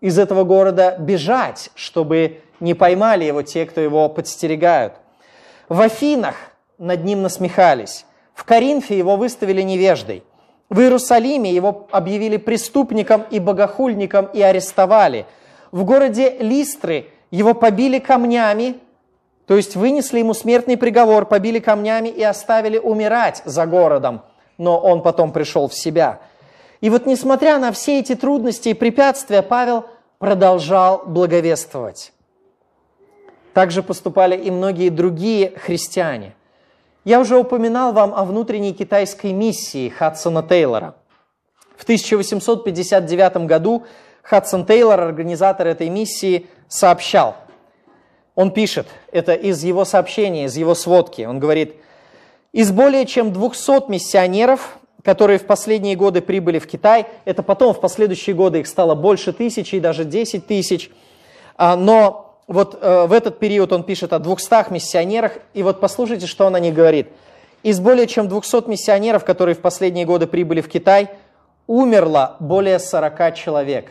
[0.00, 4.94] из этого города бежать, чтобы не поймали его те, кто его подстерегают.
[5.68, 6.34] В Афинах
[6.78, 8.04] над ним насмехались.
[8.34, 10.22] В Коринфе его выставили невеждой.
[10.70, 15.26] В Иерусалиме его объявили преступником и богохульником и арестовали.
[15.72, 18.76] В городе Листры его побили камнями,
[19.46, 24.22] то есть вынесли ему смертный приговор, побили камнями и оставили умирать за городом.
[24.58, 26.20] Но он потом пришел в себя.
[26.80, 29.86] И вот несмотря на все эти трудности и препятствия, Павел
[30.18, 32.12] продолжал благовествовать.
[33.54, 36.34] Также поступали и многие другие христиане.
[37.04, 40.94] Я уже упоминал вам о внутренней китайской миссии Хадсона Тейлора.
[41.76, 43.86] В 1859 году
[44.22, 47.36] Хадсон Тейлор, организатор этой миссии, сообщал.
[48.34, 51.22] Он пишет, это из его сообщения, из его сводки.
[51.22, 51.76] Он говорит,
[52.52, 57.80] из более чем 200 миссионеров, которые в последние годы прибыли в Китай, это потом в
[57.80, 60.90] последующие годы их стало больше тысячи, и даже 10 тысяч,
[61.56, 66.26] а, но вот э, в этот период он пишет о 200 миссионерах, и вот послушайте,
[66.26, 67.08] что он о них говорит.
[67.62, 71.10] Из более чем 200 миссионеров, которые в последние годы прибыли в Китай,
[71.66, 73.90] умерло более 40 человек.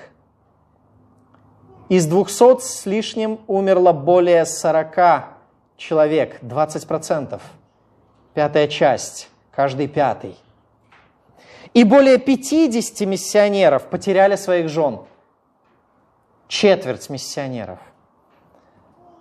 [1.88, 5.26] Из 200 с лишним умерло более 40
[5.78, 7.39] человек, 20%.
[8.34, 10.36] Пятая часть, каждый пятый.
[11.76, 15.02] И более 50 миссионеров потеряли своих жен.
[16.48, 17.77] Четверть миссионеров–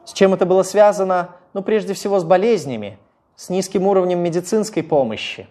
[0.07, 1.31] с чем это было связано?
[1.53, 2.97] Ну, прежде всего, с болезнями,
[3.35, 5.49] с низким уровнем медицинской помощи.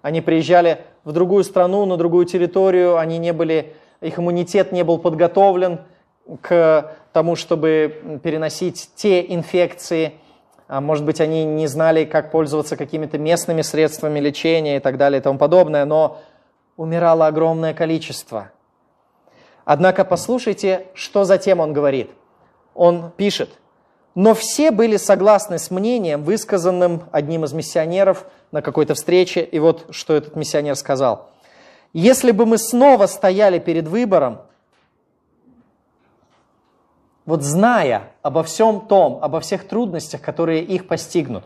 [0.00, 4.98] Они приезжали в другую страну, на другую территорию, они не были, их иммунитет не был
[4.98, 5.80] подготовлен
[6.40, 10.14] к тому, чтобы переносить те инфекции.
[10.68, 15.20] А может быть, они не знали, как пользоваться какими-то местными средствами лечения и так далее
[15.20, 16.18] и тому подобное, но
[16.78, 18.52] умирало огромное количество.
[19.66, 22.10] Однако послушайте, что затем он говорит.
[22.74, 23.50] Он пишет–
[24.18, 29.44] но все были согласны с мнением, высказанным одним из миссионеров на какой-то встрече.
[29.44, 31.30] И вот что этот миссионер сказал.
[31.92, 34.40] Если бы мы снова стояли перед выбором,
[37.26, 41.44] вот зная обо всем том, обо всех трудностях, которые их постигнут.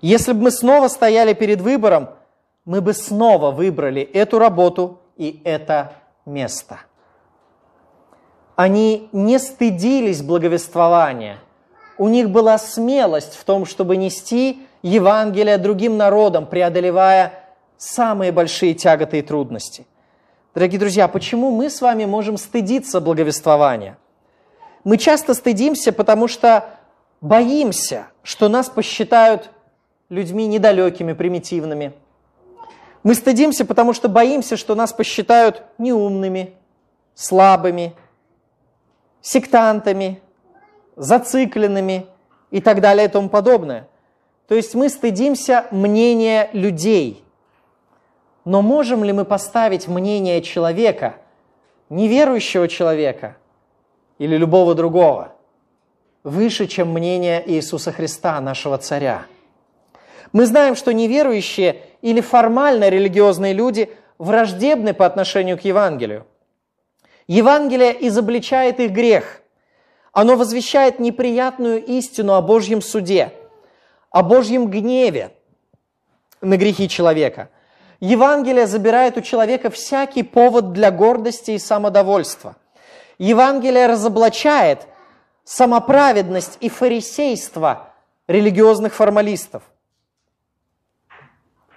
[0.00, 2.10] Если бы мы снова стояли перед выбором,
[2.64, 5.94] мы бы снова выбрали эту работу и это
[6.24, 6.78] место.
[8.54, 11.38] Они не стыдились благовествования.
[11.98, 17.32] У них была смелость в том, чтобы нести Евангелие другим народам, преодолевая
[17.78, 19.86] самые большие тяготы и трудности.
[20.54, 23.98] Дорогие друзья, почему мы с вами можем стыдиться благовествования?
[24.84, 26.68] Мы часто стыдимся, потому что
[27.20, 29.50] боимся, что нас посчитают
[30.08, 31.92] людьми недалекими, примитивными.
[33.02, 36.54] Мы стыдимся, потому что боимся, что нас посчитают неумными,
[37.14, 37.94] слабыми,
[39.20, 40.20] сектантами,
[40.96, 42.06] зацикленными
[42.50, 43.88] и так далее и тому подобное.
[44.48, 47.24] То есть мы стыдимся мнения людей.
[48.44, 51.16] Но можем ли мы поставить мнение человека,
[51.90, 53.36] неверующего человека
[54.18, 55.32] или любого другого,
[56.22, 59.26] выше, чем мнение Иисуса Христа, нашего Царя?
[60.32, 66.26] Мы знаем, что неверующие или формально религиозные люди враждебны по отношению к Евангелию.
[67.26, 69.42] Евангелие изобличает их грех.
[70.16, 73.34] Оно возвещает неприятную истину о Божьем суде,
[74.10, 75.34] о Божьем гневе
[76.40, 77.50] на грехи человека.
[78.00, 82.56] Евангелие забирает у человека всякий повод для гордости и самодовольства.
[83.18, 84.86] Евангелие разоблачает
[85.44, 87.90] самоправедность и фарисейство
[88.26, 89.64] религиозных формалистов–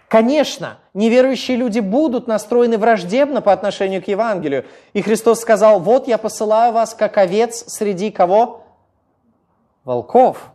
[0.09, 4.65] Конечно, неверующие люди будут настроены враждебно по отношению к Евангелию.
[4.93, 8.63] И Христос сказал, вот я посылаю вас как овец среди кого?
[9.83, 10.49] Волков.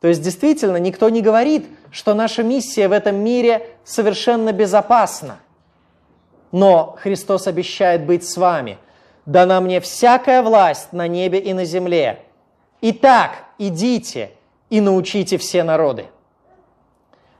[0.00, 5.40] То есть действительно никто не говорит, что наша миссия в этом мире совершенно безопасна.
[6.52, 8.78] Но Христос обещает быть с вами.
[9.26, 12.20] Дана мне всякая власть на небе и на земле.
[12.80, 14.30] Итак, идите
[14.70, 16.06] и научите все народы.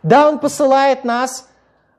[0.06, 1.48] Да, Он посылает нас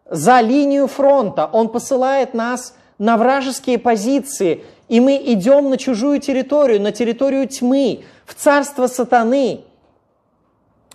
[0.10, 6.82] за линию фронта, Он посылает нас на вражеские позиции, и мы идем на чужую территорию,
[6.82, 9.66] на территорию тьмы, в царство сатаны.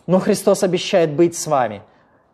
[0.07, 1.83] Но Христос обещает быть с вами.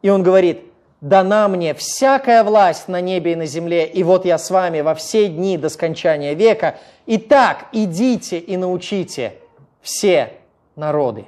[0.02, 0.60] И Он говорит,
[1.00, 4.94] дана мне всякая власть на небе и на земле, и вот я с вами во
[4.94, 6.78] все дни до скончания века.
[7.04, 9.34] Итак, идите и научите
[9.82, 10.34] все
[10.76, 11.26] народы.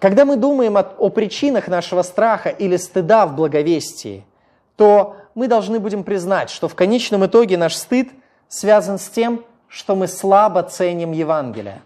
[0.00, 4.24] Когда мы думаем о, о причинах нашего страха или стыда в благовестии,
[4.76, 8.08] то мы должны будем признать, что в конечном итоге наш стыд
[8.48, 11.82] связан с тем, что мы слабо ценим Евангелие.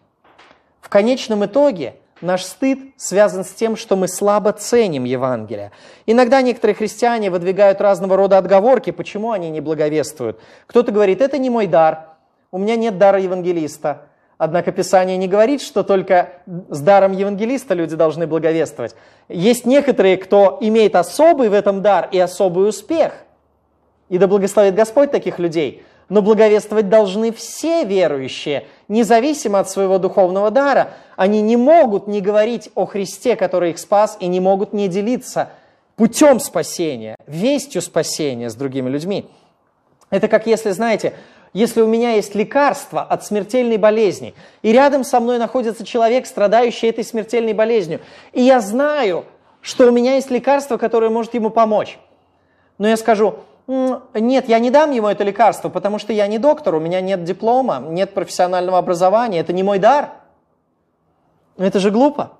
[0.81, 5.73] В конечном итоге наш стыд связан с тем, что мы слабо ценим Евангелие.
[6.07, 10.41] Иногда некоторые христиане выдвигают разного рода отговорки, почему они не благовествуют.
[10.69, 12.11] Кто-то говорит, это не мой дар,
[12.53, 14.03] у меня нет дара евангелиста,
[14.37, 16.31] Однако Писание не говорит, что только
[16.69, 18.97] с даром евангелиста люди должны благовествовать.
[19.29, 23.13] Есть некоторые, кто имеет особый в этом дар и особый успех.
[24.09, 25.85] И да благословит Господь таких людей.
[26.09, 30.91] Но благовествовать должны все верующие, независимо от своего духовного дара.
[31.17, 35.51] Они не могут не говорить о Христе, который их спас, и не могут не делиться
[35.97, 39.31] путем спасения, вестью спасения с другими людьми.
[40.11, 41.15] Это как если, знаете,
[41.55, 46.89] если у меня есть лекарство от смертельной болезни, и рядом со мной находится человек, страдающий
[46.89, 48.01] этой смертельной болезнью,
[48.33, 49.25] и я знаю,
[49.63, 51.99] что у меня есть лекарство, которое может ему помочь.
[52.77, 53.37] Но я скажу,
[53.69, 57.23] нет, я не дам ему это лекарство, потому что я не доктор, у меня нет
[57.23, 60.11] диплома, нет профессионального образования, это не мой дар.
[61.57, 62.33] Это же глупо.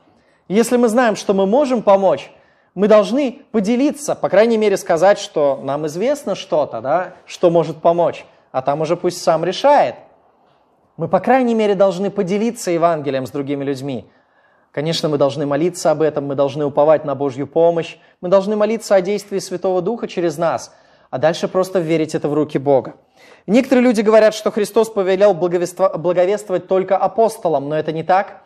[0.49, 2.33] Если мы знаем, что мы можем помочь,
[2.75, 8.27] мы должны поделиться, по крайней мере сказать, что нам известно что-то, да, что может помочь
[8.55, 9.97] а там уже пусть сам решает.
[10.97, 14.09] Мы, по крайней мере, должны поделиться Евангелием с другими людьми.
[14.71, 18.95] Конечно, мы должны молиться об этом, мы должны уповать на Божью помощь, мы должны молиться
[18.95, 20.73] о действии Святого Духа через нас,
[21.11, 22.95] а дальше просто верить это в руки Бога.
[23.49, 28.43] Некоторые люди говорят, что Христос повелел благовествовать только апостолам, но это не так.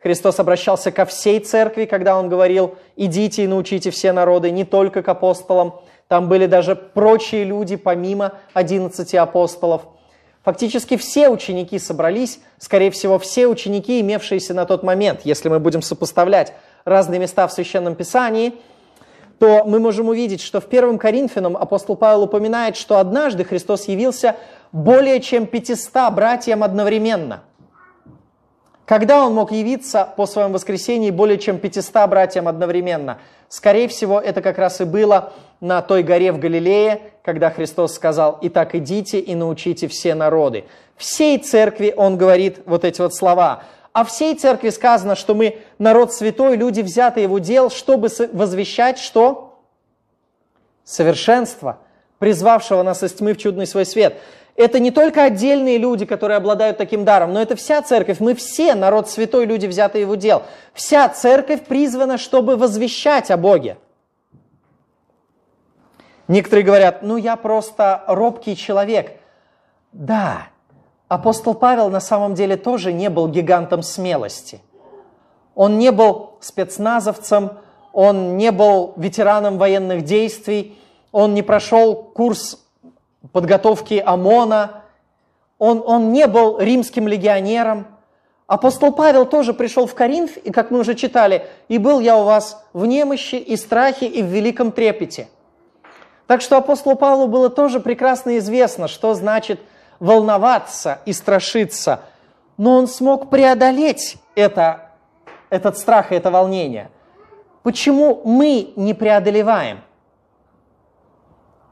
[0.00, 5.02] Христос обращался ко всей церкви, когда Он говорил, идите и научите все народы, не только
[5.02, 5.80] к апостолам.
[6.08, 9.82] Там были даже прочие люди, помимо 11 апостолов.
[10.44, 15.82] Фактически все ученики собрались, скорее всего, все ученики, имевшиеся на тот момент, если мы будем
[15.82, 16.52] сопоставлять
[16.84, 18.54] разные места в Священном Писании,
[19.40, 24.36] то мы можем увидеть, что в 1 Коринфянам апостол Павел упоминает, что однажды Христос явился
[24.70, 27.42] более чем 500 братьям одновременно.
[28.86, 33.18] Когда он мог явиться по своем воскресении более чем 500 братьям одновременно?
[33.48, 38.38] Скорее всего, это как раз и было на той горе в Галилее, когда Христос сказал,
[38.42, 40.64] «Итак, идите и научите все народы».
[40.96, 43.64] Всей церкви Он говорит вот эти вот слова.
[43.92, 49.58] А всей церкви сказано, что мы народ святой, люди, взятые в удел, чтобы возвещать что?
[50.84, 51.78] Совершенство,
[52.18, 54.16] призвавшего нас из тьмы в чудный свой свет.
[54.56, 58.20] Это не только отдельные люди, которые обладают таким даром, но это вся церковь.
[58.20, 60.44] Мы все народ святой, люди, взятые в удел.
[60.72, 63.76] Вся церковь призвана, чтобы возвещать о Боге.
[66.26, 69.20] Некоторые говорят, ну я просто робкий человек.
[69.92, 70.48] Да,
[71.08, 74.62] апостол Павел на самом деле тоже не был гигантом смелости.
[75.54, 77.58] Он не был спецназовцем,
[77.92, 80.78] он не был ветераном военных действий,
[81.12, 82.65] он не прошел курс
[83.32, 84.82] подготовки ОМОНа,
[85.58, 87.86] он, он не был римским легионером.
[88.46, 92.24] Апостол Павел тоже пришел в Коринф, и, как мы уже читали, «И был я у
[92.24, 95.28] вас в немощи, и страхе, и в великом трепете».
[96.26, 99.60] Так что апостолу Павлу было тоже прекрасно известно, что значит
[100.00, 102.00] волноваться и страшиться.
[102.56, 104.90] Но он смог преодолеть это,
[105.50, 106.90] этот страх и это волнение.
[107.62, 109.80] Почему мы не преодолеваем?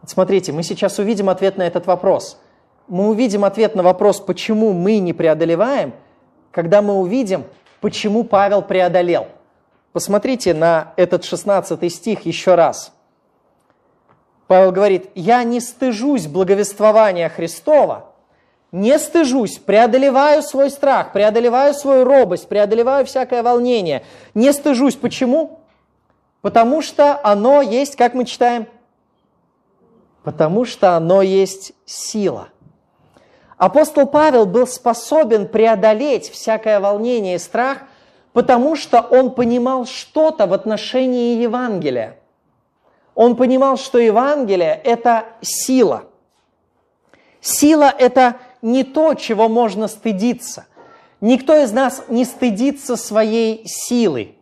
[0.06, 2.38] Смотрите, мы сейчас увидим ответ на этот вопрос.
[2.88, 5.94] Мы увидим ответ на вопрос, почему мы не преодолеваем,
[6.50, 7.44] когда мы увидим,
[7.80, 9.28] почему Павел преодолел.
[9.92, 12.92] Посмотрите на этот 16 стих еще раз.
[14.46, 18.10] Павел говорит, я не стыжусь благовествования Христова,
[18.72, 24.04] не стыжусь, преодолеваю свой страх, преодолеваю свою робость, преодолеваю всякое волнение.
[24.34, 24.96] Не стыжусь.
[24.96, 25.60] Почему?
[26.42, 28.66] Потому что оно есть, как мы читаем,
[30.24, 32.48] потому что оно есть сила.
[33.56, 37.78] Апостол Павел был способен преодолеть всякое волнение и страх,
[38.32, 42.18] потому что он понимал что-то в отношении Евангелия–
[43.14, 46.04] он понимал, что Евангелие– это сила.
[47.40, 50.66] Сила– это не то, чего можно стыдиться.
[51.20, 54.34] Никто из нас не стыдится своей силы.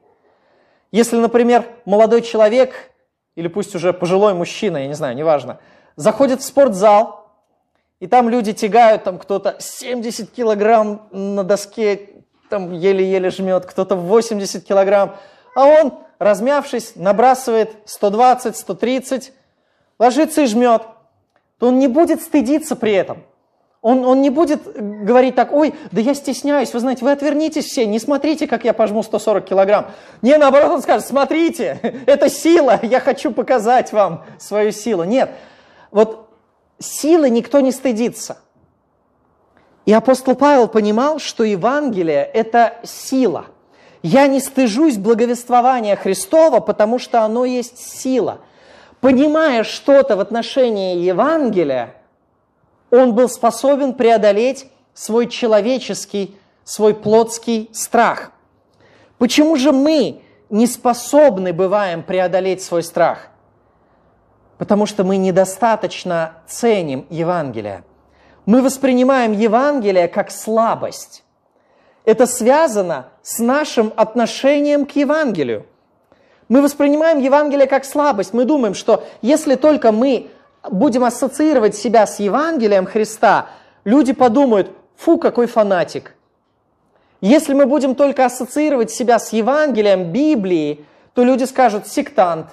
[0.91, 2.93] Если, например, молодой человек,
[3.35, 5.59] или пусть уже пожилой мужчина, я не знаю, неважно,
[5.97, 7.31] заходит в спортзал,
[8.01, 12.11] и там люди тягают, там кто-то 70 килограмм на доске,
[12.49, 15.17] там еле-еле жмет, кто-то 80 килограмм,
[15.55, 19.33] а он размявшись, набрасывает 120, 130,
[19.99, 20.83] ложится и жмет,
[21.59, 23.23] то он не будет стыдиться при этом.
[23.83, 24.63] Он, он не будет
[25.05, 28.73] говорить так, ой, да я стесняюсь, вы знаете, вы отвернитесь все, не смотрите, как я
[28.73, 29.87] пожму 140 килограмм.
[30.23, 35.03] Не, наоборот, он скажет, смотрите, это сила, я хочу показать вам свою силу.
[35.03, 35.31] Нет,
[35.93, 36.29] вот
[36.81, 38.39] силы никто не стыдится.
[39.87, 43.47] И апостол Павел понимал, что Евангелие– это сила–
[44.03, 48.41] я не стыжусь благовествования Христова, потому что оно есть сила.
[49.01, 51.95] Понимая что-то в отношении Евангелия,
[52.91, 58.33] он был способен преодолеть свой человеческий, свой плотский страх.
[59.19, 63.29] Почему же мы не способны бываем преодолеть свой страх?
[64.63, 67.83] Потому что мы недостаточно ценим Евангелие.
[68.47, 71.25] Мы воспринимаем Евангелие как слабость.
[72.05, 75.67] Это связано с нашим отношением к Евангелию.
[76.49, 78.35] Мы воспринимаем Евангелие как слабость.
[78.35, 80.31] Мы думаем, что если только мы
[80.71, 83.47] будем ассоциировать себя с Евангелием Христа,
[83.83, 86.15] люди подумают, фу, какой фанатик.
[87.21, 90.85] Если мы будем только ассоциировать себя с Евангелием Библии,
[91.15, 92.47] то люди скажут сектант.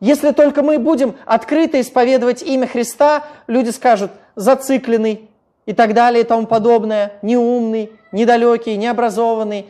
[0.00, 5.28] Если только мы будем открыто исповедовать имя Христа, люди скажут зацикленный
[5.66, 9.66] и так далее и тому подобное, неумный, недалекий, необразованный.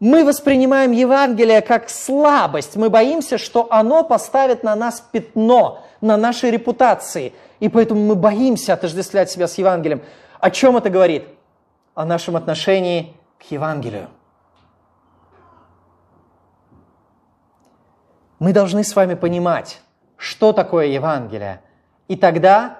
[0.00, 2.76] Мы воспринимаем Евангелие как слабость.
[2.76, 7.34] Мы боимся, что оно поставит на нас пятно, на нашей репутации.
[7.60, 10.00] И поэтому мы боимся отождествлять себя с Евангелием.
[10.40, 11.24] О чем это говорит?
[11.94, 14.08] О нашем отношении к Евангелию.
[18.38, 19.80] Мы должны с вами понимать,
[20.16, 21.60] что такое Евангелие.
[22.06, 22.78] И тогда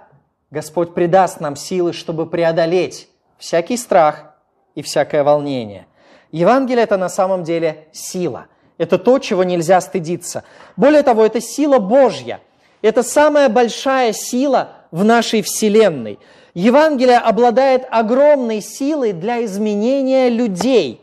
[0.51, 4.35] Господь придаст нам силы, чтобы преодолеть всякий страх
[4.75, 5.87] и всякое волнение.
[6.31, 8.47] Евангелие– это на самом деле сила.
[8.77, 10.45] Это то, чего нельзя стыдиться.
[10.77, 12.41] Более того, это сила Божья.
[12.81, 16.21] Это самая большая сила в нашей Вселенной.
[16.55, 21.03] Евангелие обладает огромной силой для изменения людей.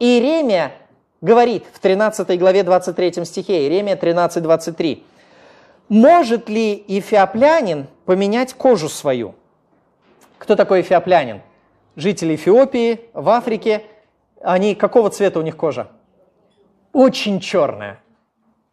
[0.00, 0.72] Иеремия
[1.20, 5.04] говорит в 13 главе 23 стихе, Иеремия 13, 23,
[5.88, 9.34] может ли эфиоплянин поменять кожу свою?
[10.38, 11.42] Кто такой эфиоплянин?
[11.96, 13.84] Жители Эфиопии, в Африке.
[14.40, 15.88] Они какого цвета у них кожа?
[16.92, 18.00] Очень черная.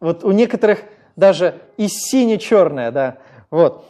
[0.00, 0.84] Вот у некоторых
[1.16, 3.18] даже и сине-черная, да.
[3.50, 3.84] Вот.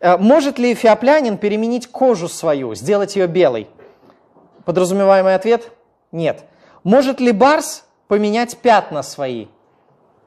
[0.00, 3.68] Э, может ли феоплянин переменить кожу свою, сделать ее белой?
[4.64, 5.70] Подразумеваемый ответ–
[6.12, 6.44] нет.
[6.84, 9.46] Может ли барс поменять пятна свои,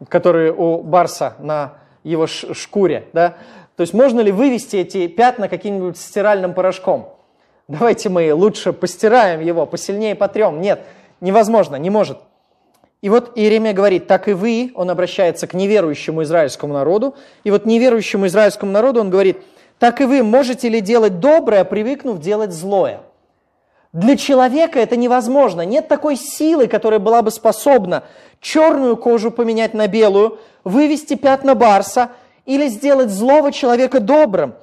[0.07, 3.07] которые у барса на его шкуре?
[3.13, 3.37] Да?
[3.75, 7.15] То есть можно ли вывести эти пятна каким-нибудь стиральным порошком?
[7.67, 10.59] Давайте мы лучше постираем его, посильнее потрем.
[10.59, 10.81] Нет,
[11.21, 12.17] невозможно, не может.
[13.01, 17.65] И вот Иеремия говорит, так и вы, он обращается к неверующему израильскому народу, и вот
[17.65, 19.37] неверующему израильскому народу он говорит,
[19.77, 23.01] так и вы можете ли делать доброе, привыкнув делать злое?
[23.91, 25.61] Для человека это невозможно.
[25.61, 28.03] Нет такой силы, которая была бы способна
[28.39, 32.11] черную кожу поменять на белую, вывести пятна барса
[32.45, 34.53] или сделать злого человека добрым,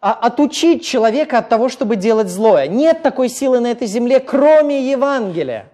[0.00, 2.66] а отучить человека от того, чтобы делать злое.
[2.66, 5.68] Нет такой силы на этой земле, кроме Евангелия.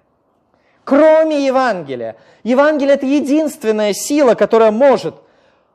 [0.83, 2.17] Кроме Евангелия.
[2.43, 5.15] Евангелие– это единственная сила, которая может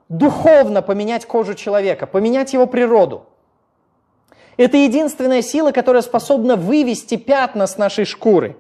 [0.10, 3.28] духовно поменять кожу человека, поменять его природу–
[4.58, 8.58] это единственная сила, которая способна вывести пятна с нашей шкуры.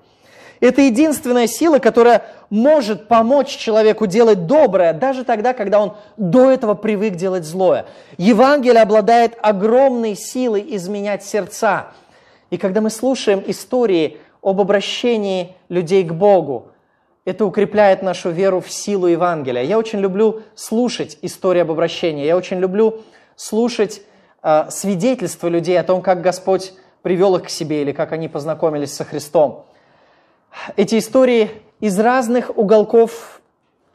[0.59, 6.73] Это единственная сила, которая может помочь человеку делать доброе, даже тогда, когда он до этого
[6.73, 7.85] привык делать злое.
[8.17, 11.87] Евангелие обладает огромной силой изменять сердца.
[12.49, 16.69] И когда мы слушаем истории об обращении людей к Богу,
[17.25, 19.63] это укрепляет нашу веру в силу Евангелия.
[19.63, 22.25] Я очень люблю слушать истории об обращении.
[22.25, 23.01] Я очень люблю
[23.35, 24.01] слушать
[24.69, 26.73] свидетельства людей о том, как Господь
[27.03, 29.65] привел их к себе или как они познакомились со Христом.
[30.75, 33.41] Эти истории из разных уголков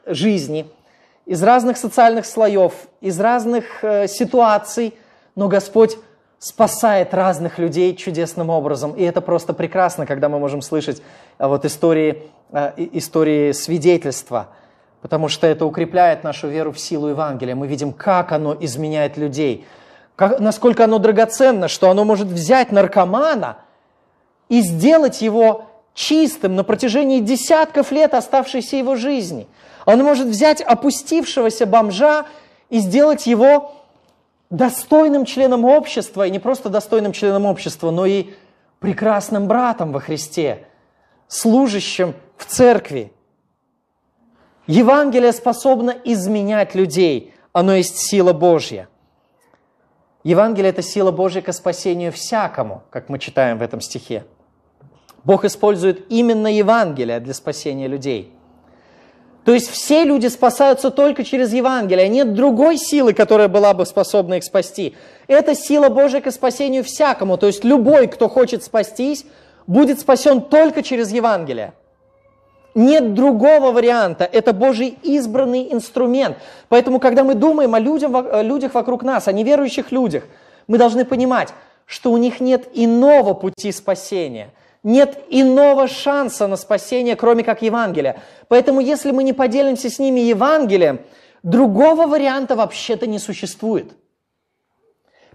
[0.05, 0.69] жизни,
[1.25, 4.93] из разных социальных слоев, из разных э, ситуаций,
[5.35, 5.97] но Господь
[6.37, 8.93] спасает разных людей чудесным образом.
[8.93, 11.01] И это просто прекрасно, когда мы можем слышать
[11.37, 14.49] э, вот истории, э, истории свидетельства,
[15.01, 17.55] потому что это укрепляет нашу веру в силу Евангелия.
[17.55, 19.65] Мы видим, как оно изменяет людей–
[20.19, 23.59] как, насколько оно драгоценно, что оно может взять наркомана
[24.49, 29.47] и сделать его чистым на протяжении десятков лет оставшейся его жизни.
[29.85, 32.25] Оно может взять опустившегося бомжа
[32.69, 33.75] и сделать его
[34.49, 38.31] достойным членом общества, и не просто достойным членом общества, но и
[38.81, 40.65] прекрасным братом во Христе,
[41.29, 43.13] служащим в церкви.
[44.67, 48.89] Евангелие способно изменять людей, оно есть сила Божья–
[50.23, 54.25] Евангелие– это сила Божья ко спасению всякому, как мы читаем в этом стихе.
[55.23, 58.33] Бог использует именно Евангелие для спасения людей.
[59.45, 62.09] То есть все люди спасаются только через Евангелие.
[62.09, 64.95] Нет другой силы, которая была бы способна их спасти.
[65.27, 67.37] Это сила Божья ко спасению всякому.
[67.37, 69.25] То есть любой, кто хочет спастись,
[69.65, 71.73] будет спасен только через Евангелие.
[72.79, 74.23] Нет другого варианта.
[74.23, 76.37] Это Божий избранный инструмент.
[76.69, 80.23] Поэтому, когда мы думаем о, людям, о людях вокруг нас, о неверующих людях,
[80.67, 81.49] мы должны понимать,
[81.85, 84.51] что у них нет иного пути спасения.
[84.81, 88.21] Нет иного шанса на спасение, кроме как Евангелия.
[88.47, 91.01] Поэтому, если мы не поделимся с ними Евангелием,
[91.43, 93.91] другого варианта вообще-то не существует.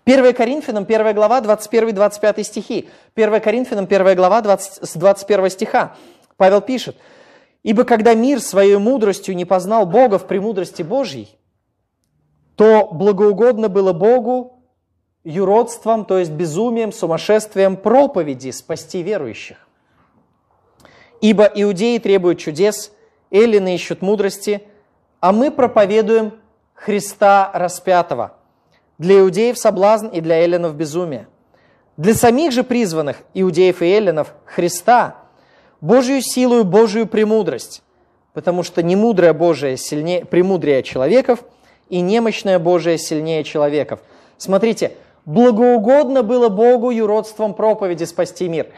[0.07, 2.89] 1 Коринфянам, 1 глава, 21-25 стихи.
[3.15, 5.95] 1 Коринфянам, 1 глава, 20, с 21 стиха.
[6.39, 6.97] Павел пишет,
[7.65, 11.37] Ибо когда мир своей мудростью не познал Бога в премудрости Божьей,
[12.57, 14.63] то благоугодно было Богу
[15.25, 19.67] юродством, то есть безумием, сумасшествием проповеди спасти верующих.
[21.23, 22.93] Ибо иудеи требуют чудес,
[23.31, 24.63] эллины ищут мудрости,
[25.21, 26.35] а мы проповедуем
[26.75, 28.35] Христа распятого.
[28.99, 31.29] Для иудеев соблазн и для эллинов безумие.
[31.97, 35.17] Для самих же призванных, иудеев и эллинов, Христа–
[35.85, 37.83] Божью силу и Божью премудрость,
[38.33, 41.45] потому что немудрая Божия сильнее, премудрее человеков,
[41.91, 44.01] и немощная Божия сильнее человеков.
[44.39, 48.69] Смотрите, благоугодно было Богу юродством проповеди спасти мир.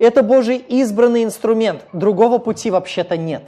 [0.00, 3.44] Это Божий избранный инструмент, другого пути вообще-то нет.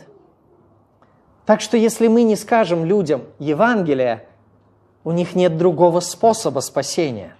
[1.44, 4.28] Так что если мы не скажем людям Евангелие,
[5.02, 7.34] у них нет другого способа спасения.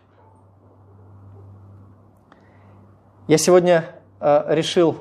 [3.29, 3.85] Я сегодня
[4.19, 4.97] э, решил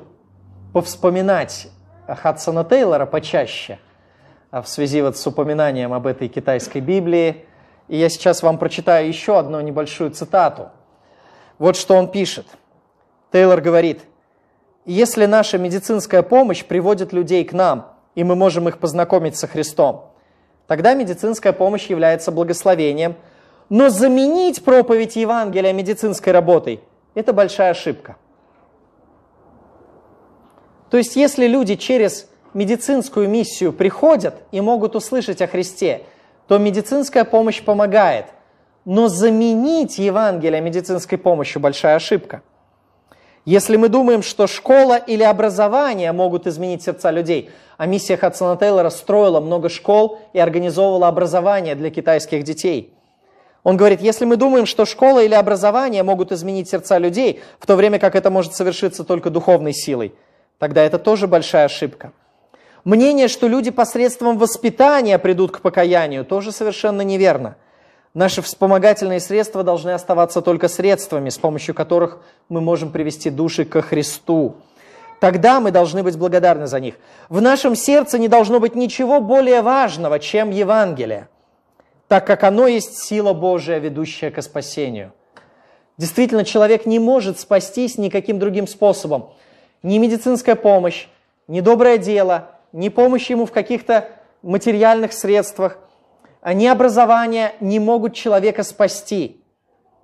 [0.72, 1.68] повспоминать
[2.06, 3.78] Хадсона Тейлора почаще
[4.50, 7.44] а, в связи вот с упоминанием об этой китайской Библии.
[7.88, 10.70] И я сейчас вам прочитаю еще одну небольшую цитату.
[11.58, 12.46] Вот что он пишет.
[13.32, 14.02] Тейлор говорит,
[14.84, 20.12] «Если наша медицинская помощь приводит людей к нам, и мы можем их познакомить со Христом,
[20.66, 23.16] тогда медицинская помощь является благословением,
[23.68, 26.80] но заменить проповедь Евангелия медицинской работой–
[27.14, 28.16] это большая ошибка–
[30.90, 36.02] то есть если люди через медицинскую миссию приходят и могут услышать о Христе,
[36.46, 38.26] то медицинская помощь помогает.
[38.88, 42.40] но заменить Евангелие медицинской помощью– большая ошибка.
[43.44, 48.88] Если мы думаем, что школа или образование могут изменить сердца людей, а миссия Хадсона Тейлора
[48.88, 52.94] строила много школ и организовывала образование для китайских детей.
[53.62, 57.76] Он говорит, если мы думаем, что школа или образование могут изменить сердца людей, в то
[57.76, 60.14] время как это может совершиться только духовной силой,
[60.58, 62.12] тогда это тоже большая ошибка.
[62.84, 67.56] Мнение, что люди посредством воспитания придут к покаянию, тоже совершенно неверно.
[68.14, 73.82] Наши вспомогательные средства должны оставаться только средствами, с помощью которых мы можем привести души ко
[73.82, 74.56] Христу.
[75.20, 76.94] Тогда мы должны быть благодарны за них.
[77.28, 81.28] В нашем сердце не должно быть ничего более важного, чем Евангелие,
[82.06, 85.12] так как оно есть сила Божия, ведущая к спасению.
[85.96, 89.30] Действительно, человек не может спастись никаким другим способом.
[89.82, 91.08] Ни медицинская помощь,
[91.46, 94.08] ни доброе дело, ни помощь ему в каких-то
[94.42, 95.78] материальных средствах,
[96.44, 99.40] ни образование не могут человека спасти.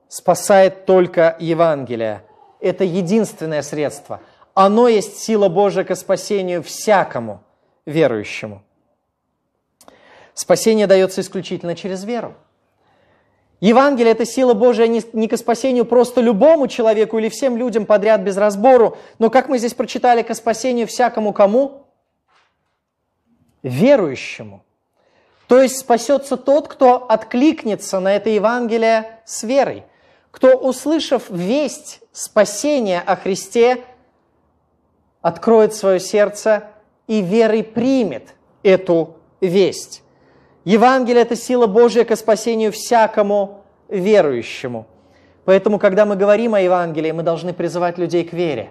[0.08, 2.22] Спасает только Евангелие.
[2.60, 4.20] Это единственное средство–
[4.54, 7.42] оно есть сила Божия к спасению всякому
[7.86, 8.62] верующему.
[10.32, 12.34] Спасение дается исключительно через веру.
[13.64, 18.36] Евангелие– это сила Божия не к спасению просто любому человеку или всем людям подряд без
[18.36, 21.86] разбору, но, как мы здесь прочитали, к спасению всякому кому?
[23.62, 24.62] Верующему.
[25.48, 29.84] То есть спасется тот, кто откликнется на это Евангелие с верой,
[30.30, 33.82] кто, услышав весть спасения о Христе,
[35.22, 36.64] откроет свое сердце
[37.06, 40.03] и верой примет эту весть.
[40.64, 44.86] Евангелие– это сила Божья к спасению всякому верующему.
[45.44, 48.70] Поэтому, когда мы говорим о Евангелии, мы должны призывать людей к вере.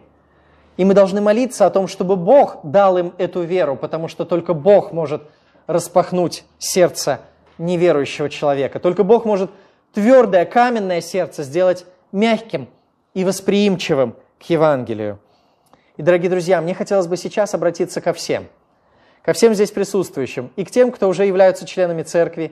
[0.76, 4.56] И мы должны молиться о том, чтобы Бог дал им эту веру, потому что только
[4.56, 5.22] Бог может
[5.68, 7.20] распахнуть сердце
[7.60, 8.80] неверующего человека.
[8.80, 9.52] Только Бог может
[9.94, 12.68] твердое, каменное сердце сделать мягким
[13.14, 15.20] и восприимчивым к Евангелию.
[15.98, 18.48] И, дорогие друзья, мне хотелось бы сейчас обратиться ко всем,
[19.24, 22.52] ко всем здесь присутствующим, и к тем, кто уже являются членами церкви,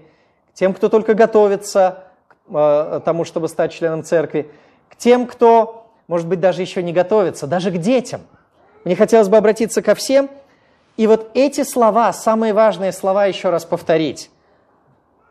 [0.52, 4.50] к тем, кто только готовится к э, тому, чтобы стать членом церкви,
[4.90, 8.22] к тем, кто, может быть, даже еще не готовится, даже к детям.
[8.86, 10.30] Мне хотелось бы обратиться ко всем,
[10.98, 14.30] и вот эти слова, самые важные слова еще раз повторить.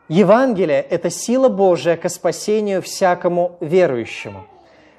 [0.09, 4.47] Евангелие– это сила Божия к спасению всякому верующему.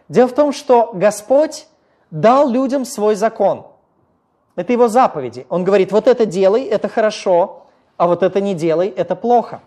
[0.07, 1.67] Дело в том, что Господь
[2.11, 3.67] дал людям свой закон.
[4.55, 5.45] Это его заповеди.
[5.49, 9.61] Он говорит, вот это делай, это хорошо, а вот это не делай, это плохо.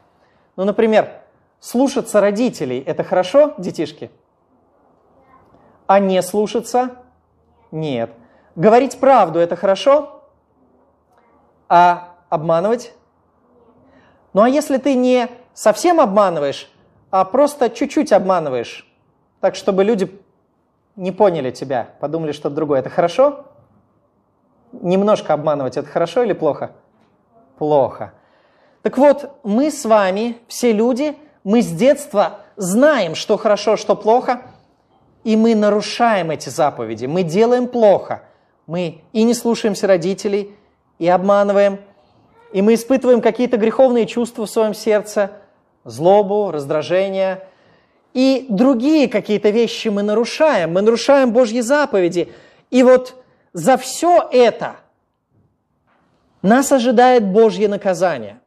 [0.56, 1.10] Ну, например,
[1.58, 4.10] слушаться родителей– это хорошо, детишки?
[5.86, 6.96] А не слушаться–
[7.70, 8.10] нет.
[8.56, 10.22] Говорить правду– это хорошо,
[11.68, 12.92] а обманывать?
[14.32, 16.70] Ну, а если ты не совсем обманываешь,
[17.10, 18.88] а просто чуть-чуть обманываешь,
[19.40, 20.20] так, чтобы люди
[20.96, 22.80] не поняли тебя, подумали что-то другое.
[22.80, 23.46] Это хорошо?
[24.82, 26.72] Немножко обманывать это хорошо или плохо?
[27.58, 28.12] Плохо.
[28.82, 34.42] Так вот, мы с вами, все люди, мы с детства знаем, что хорошо, что плохо,
[35.22, 38.22] и мы нарушаем эти заповеди, мы делаем плохо.
[38.66, 40.54] Мы и не слушаемся родителей,
[40.98, 41.80] и обманываем,
[42.52, 45.32] и мы испытываем какие-то греховные чувства в своем сердце,
[45.84, 47.44] злобу, раздражение–
[48.14, 52.32] и другие какие-то вещи мы нарушаем, мы нарушаем Божьи заповеди.
[52.70, 53.16] И вот
[53.54, 54.76] за все это
[56.42, 58.40] нас ожидает Божье наказание.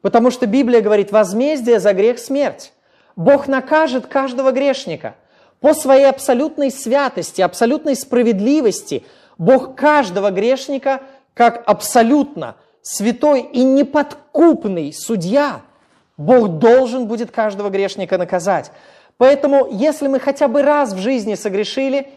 [0.00, 2.72] Потому что Библия говорит, возмездие за грех– смерть.
[3.16, 5.16] Бог накажет каждого грешника.
[5.60, 9.04] По своей абсолютной святости, абсолютной справедливости
[9.36, 11.02] Бог каждого грешника,
[11.34, 15.60] как абсолютно святой и неподкупный судья–
[16.20, 18.70] Бог должен будет каждого грешника наказать.
[19.16, 22.08] Поэтому, если мы хотя бы раз в жизни согрешили,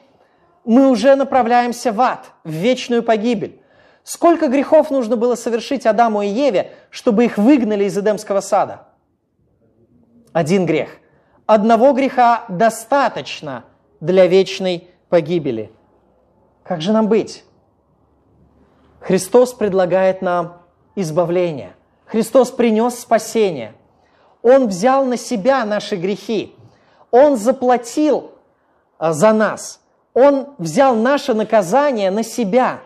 [0.65, 3.61] мы уже направляемся в ад, в вечную погибель.
[4.03, 8.87] Сколько грехов нужно было совершить Адаму и Еве, чтобы их выгнали из Эдемского сада?
[10.33, 10.89] Один грех.
[11.45, 13.65] Одного греха достаточно
[13.99, 15.71] для вечной погибели.
[16.63, 17.43] Как же нам быть?
[18.99, 20.61] Христос предлагает нам
[20.95, 21.73] избавление.
[22.05, 23.73] Христос принес спасение–
[24.43, 26.53] он взял на себя наши грехи.
[27.09, 28.31] Он заплатил
[28.99, 29.79] а, за нас.
[30.13, 32.81] Он взял наше наказание на себя.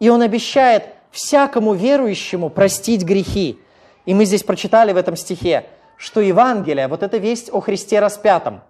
[0.00, 3.58] И Он обещает всякому верующему простить грехи.
[4.06, 5.66] И мы здесь прочитали в этом стихе,
[5.96, 8.62] что Евангелие, вот эта весть о Христе распятом,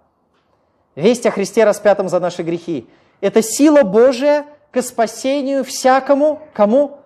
[0.95, 2.87] весть о Христе распятом за наши грехи,
[3.21, 6.99] это сила Божия к спасению всякому, кому?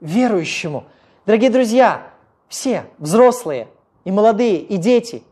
[0.00, 0.84] Верующему.
[1.24, 2.02] Дорогие друзья,
[2.48, 3.68] все взрослые,
[4.04, 5.22] и молодые, и дети.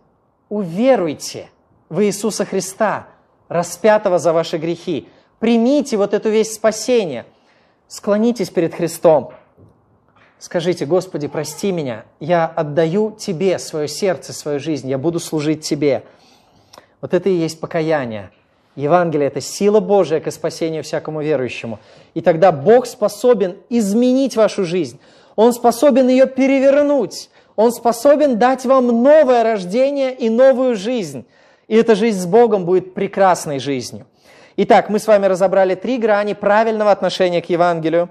[0.48, 1.48] уверуйте
[1.88, 3.08] в Иисуса Христа,
[3.50, 5.08] распятого за ваши грехи.
[5.40, 7.26] Примите вот эту весть спасения.
[7.88, 9.32] Склонитесь перед Христом.
[10.38, 16.04] Скажите, Господи, прости меня, я отдаю Тебе свое сердце, свою жизнь, я буду служить Тебе.
[17.02, 18.30] Вот это и есть покаяние.
[18.76, 21.80] Евангелие– это сила Божия к спасению всякому верующему.
[22.14, 25.00] И тогда Бог способен изменить вашу жизнь.
[25.34, 27.30] Он способен ее перевернуть.
[27.56, 31.26] Он способен дать вам новое рождение и новую жизнь.
[31.70, 34.04] И эта жизнь с Богом будет прекрасной жизнью.
[34.56, 38.10] Итак, мы с вами разобрали три грани правильного отношения к Евангелию.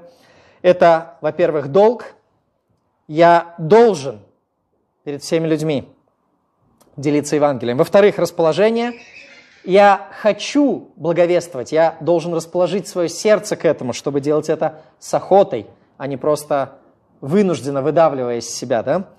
[0.61, 2.05] Это, во-первых, долг.
[3.09, 4.21] Я должен
[5.03, 5.89] перед всеми людьми
[6.95, 7.77] делиться Евангелием.
[7.77, 8.93] Во-вторых, расположение.
[9.65, 11.73] Я хочу благовествовать.
[11.73, 16.77] Я должен расположить свое сердце к этому, чтобы делать это с охотой, а не просто
[17.19, 18.83] вынужденно выдавливая из себя.
[18.83, 19.09] Да?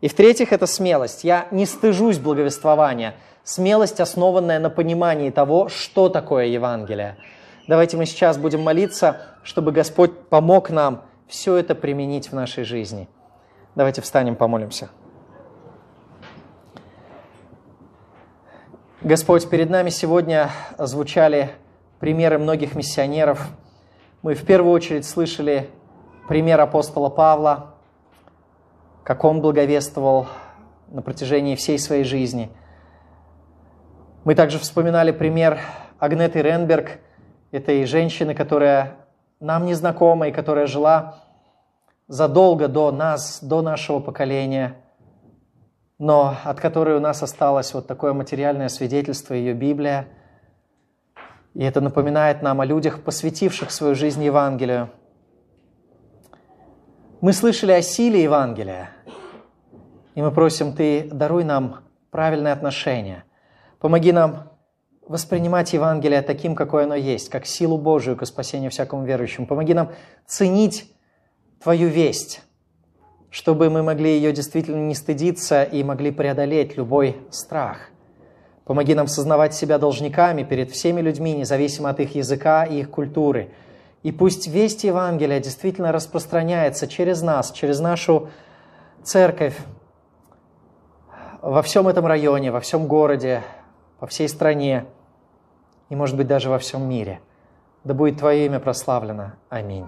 [0.00, 1.24] И в-третьих, это смелость.
[1.24, 3.16] Я не стыжусь благовествования.
[3.44, 7.16] Смелость, основанная на понимании того, что такое Евангелие.
[7.68, 13.08] Давайте мы сейчас будем молиться, чтобы Господь помог нам все это применить в нашей жизни.
[13.74, 14.90] Давайте встанем, помолимся.
[19.00, 21.50] Господь, перед нами сегодня звучали
[21.98, 23.48] примеры многих миссионеров.
[24.22, 25.68] Мы в первую очередь слышали
[26.28, 27.68] пример апостола Павла–
[29.04, 30.28] как он благовествовал
[30.88, 32.50] на протяжении всей своей жизни.
[34.24, 35.60] Мы также вспоминали пример
[35.98, 36.98] Агнеты Ренберг,
[37.50, 38.96] этой женщины, которая
[39.40, 41.18] нам не знакома и которая жила
[42.08, 44.76] задолго до нас, до нашего поколения,
[45.98, 50.08] но от которой у нас осталось вот такое материальное свидетельство, ее Библия.
[51.54, 54.90] И это напоминает нам о людях, посвятивших свою жизнь Евангелию–
[57.22, 58.90] мы слышали о силе Евангелия,
[60.16, 63.22] и мы просим, Ты даруй нам правильное отношение.
[63.82, 64.48] Помоги нам
[65.06, 69.46] воспринимать Евангелие таким, какое оно есть, как силу Божию к спасению всякому верующему.
[69.46, 69.90] Помоги нам
[70.26, 70.90] ценить
[71.62, 72.42] Твою весть,
[73.28, 77.90] чтобы мы могли ее действительно не стыдиться и могли преодолеть любой страх.
[78.64, 83.50] Помоги нам сознавать себя должниками перед всеми людьми, независимо от их языка и их культуры–
[84.02, 88.30] и пусть весть Евангелия действительно распространяется через нас, через нашу
[89.04, 89.56] церковь
[91.40, 93.42] во всем этом районе, во всем городе,
[94.02, 94.86] по всей стране
[95.88, 97.20] и, может быть, даже во всем мире.
[97.84, 99.34] Да будет Твое имя прославлено.
[99.48, 99.86] Аминь.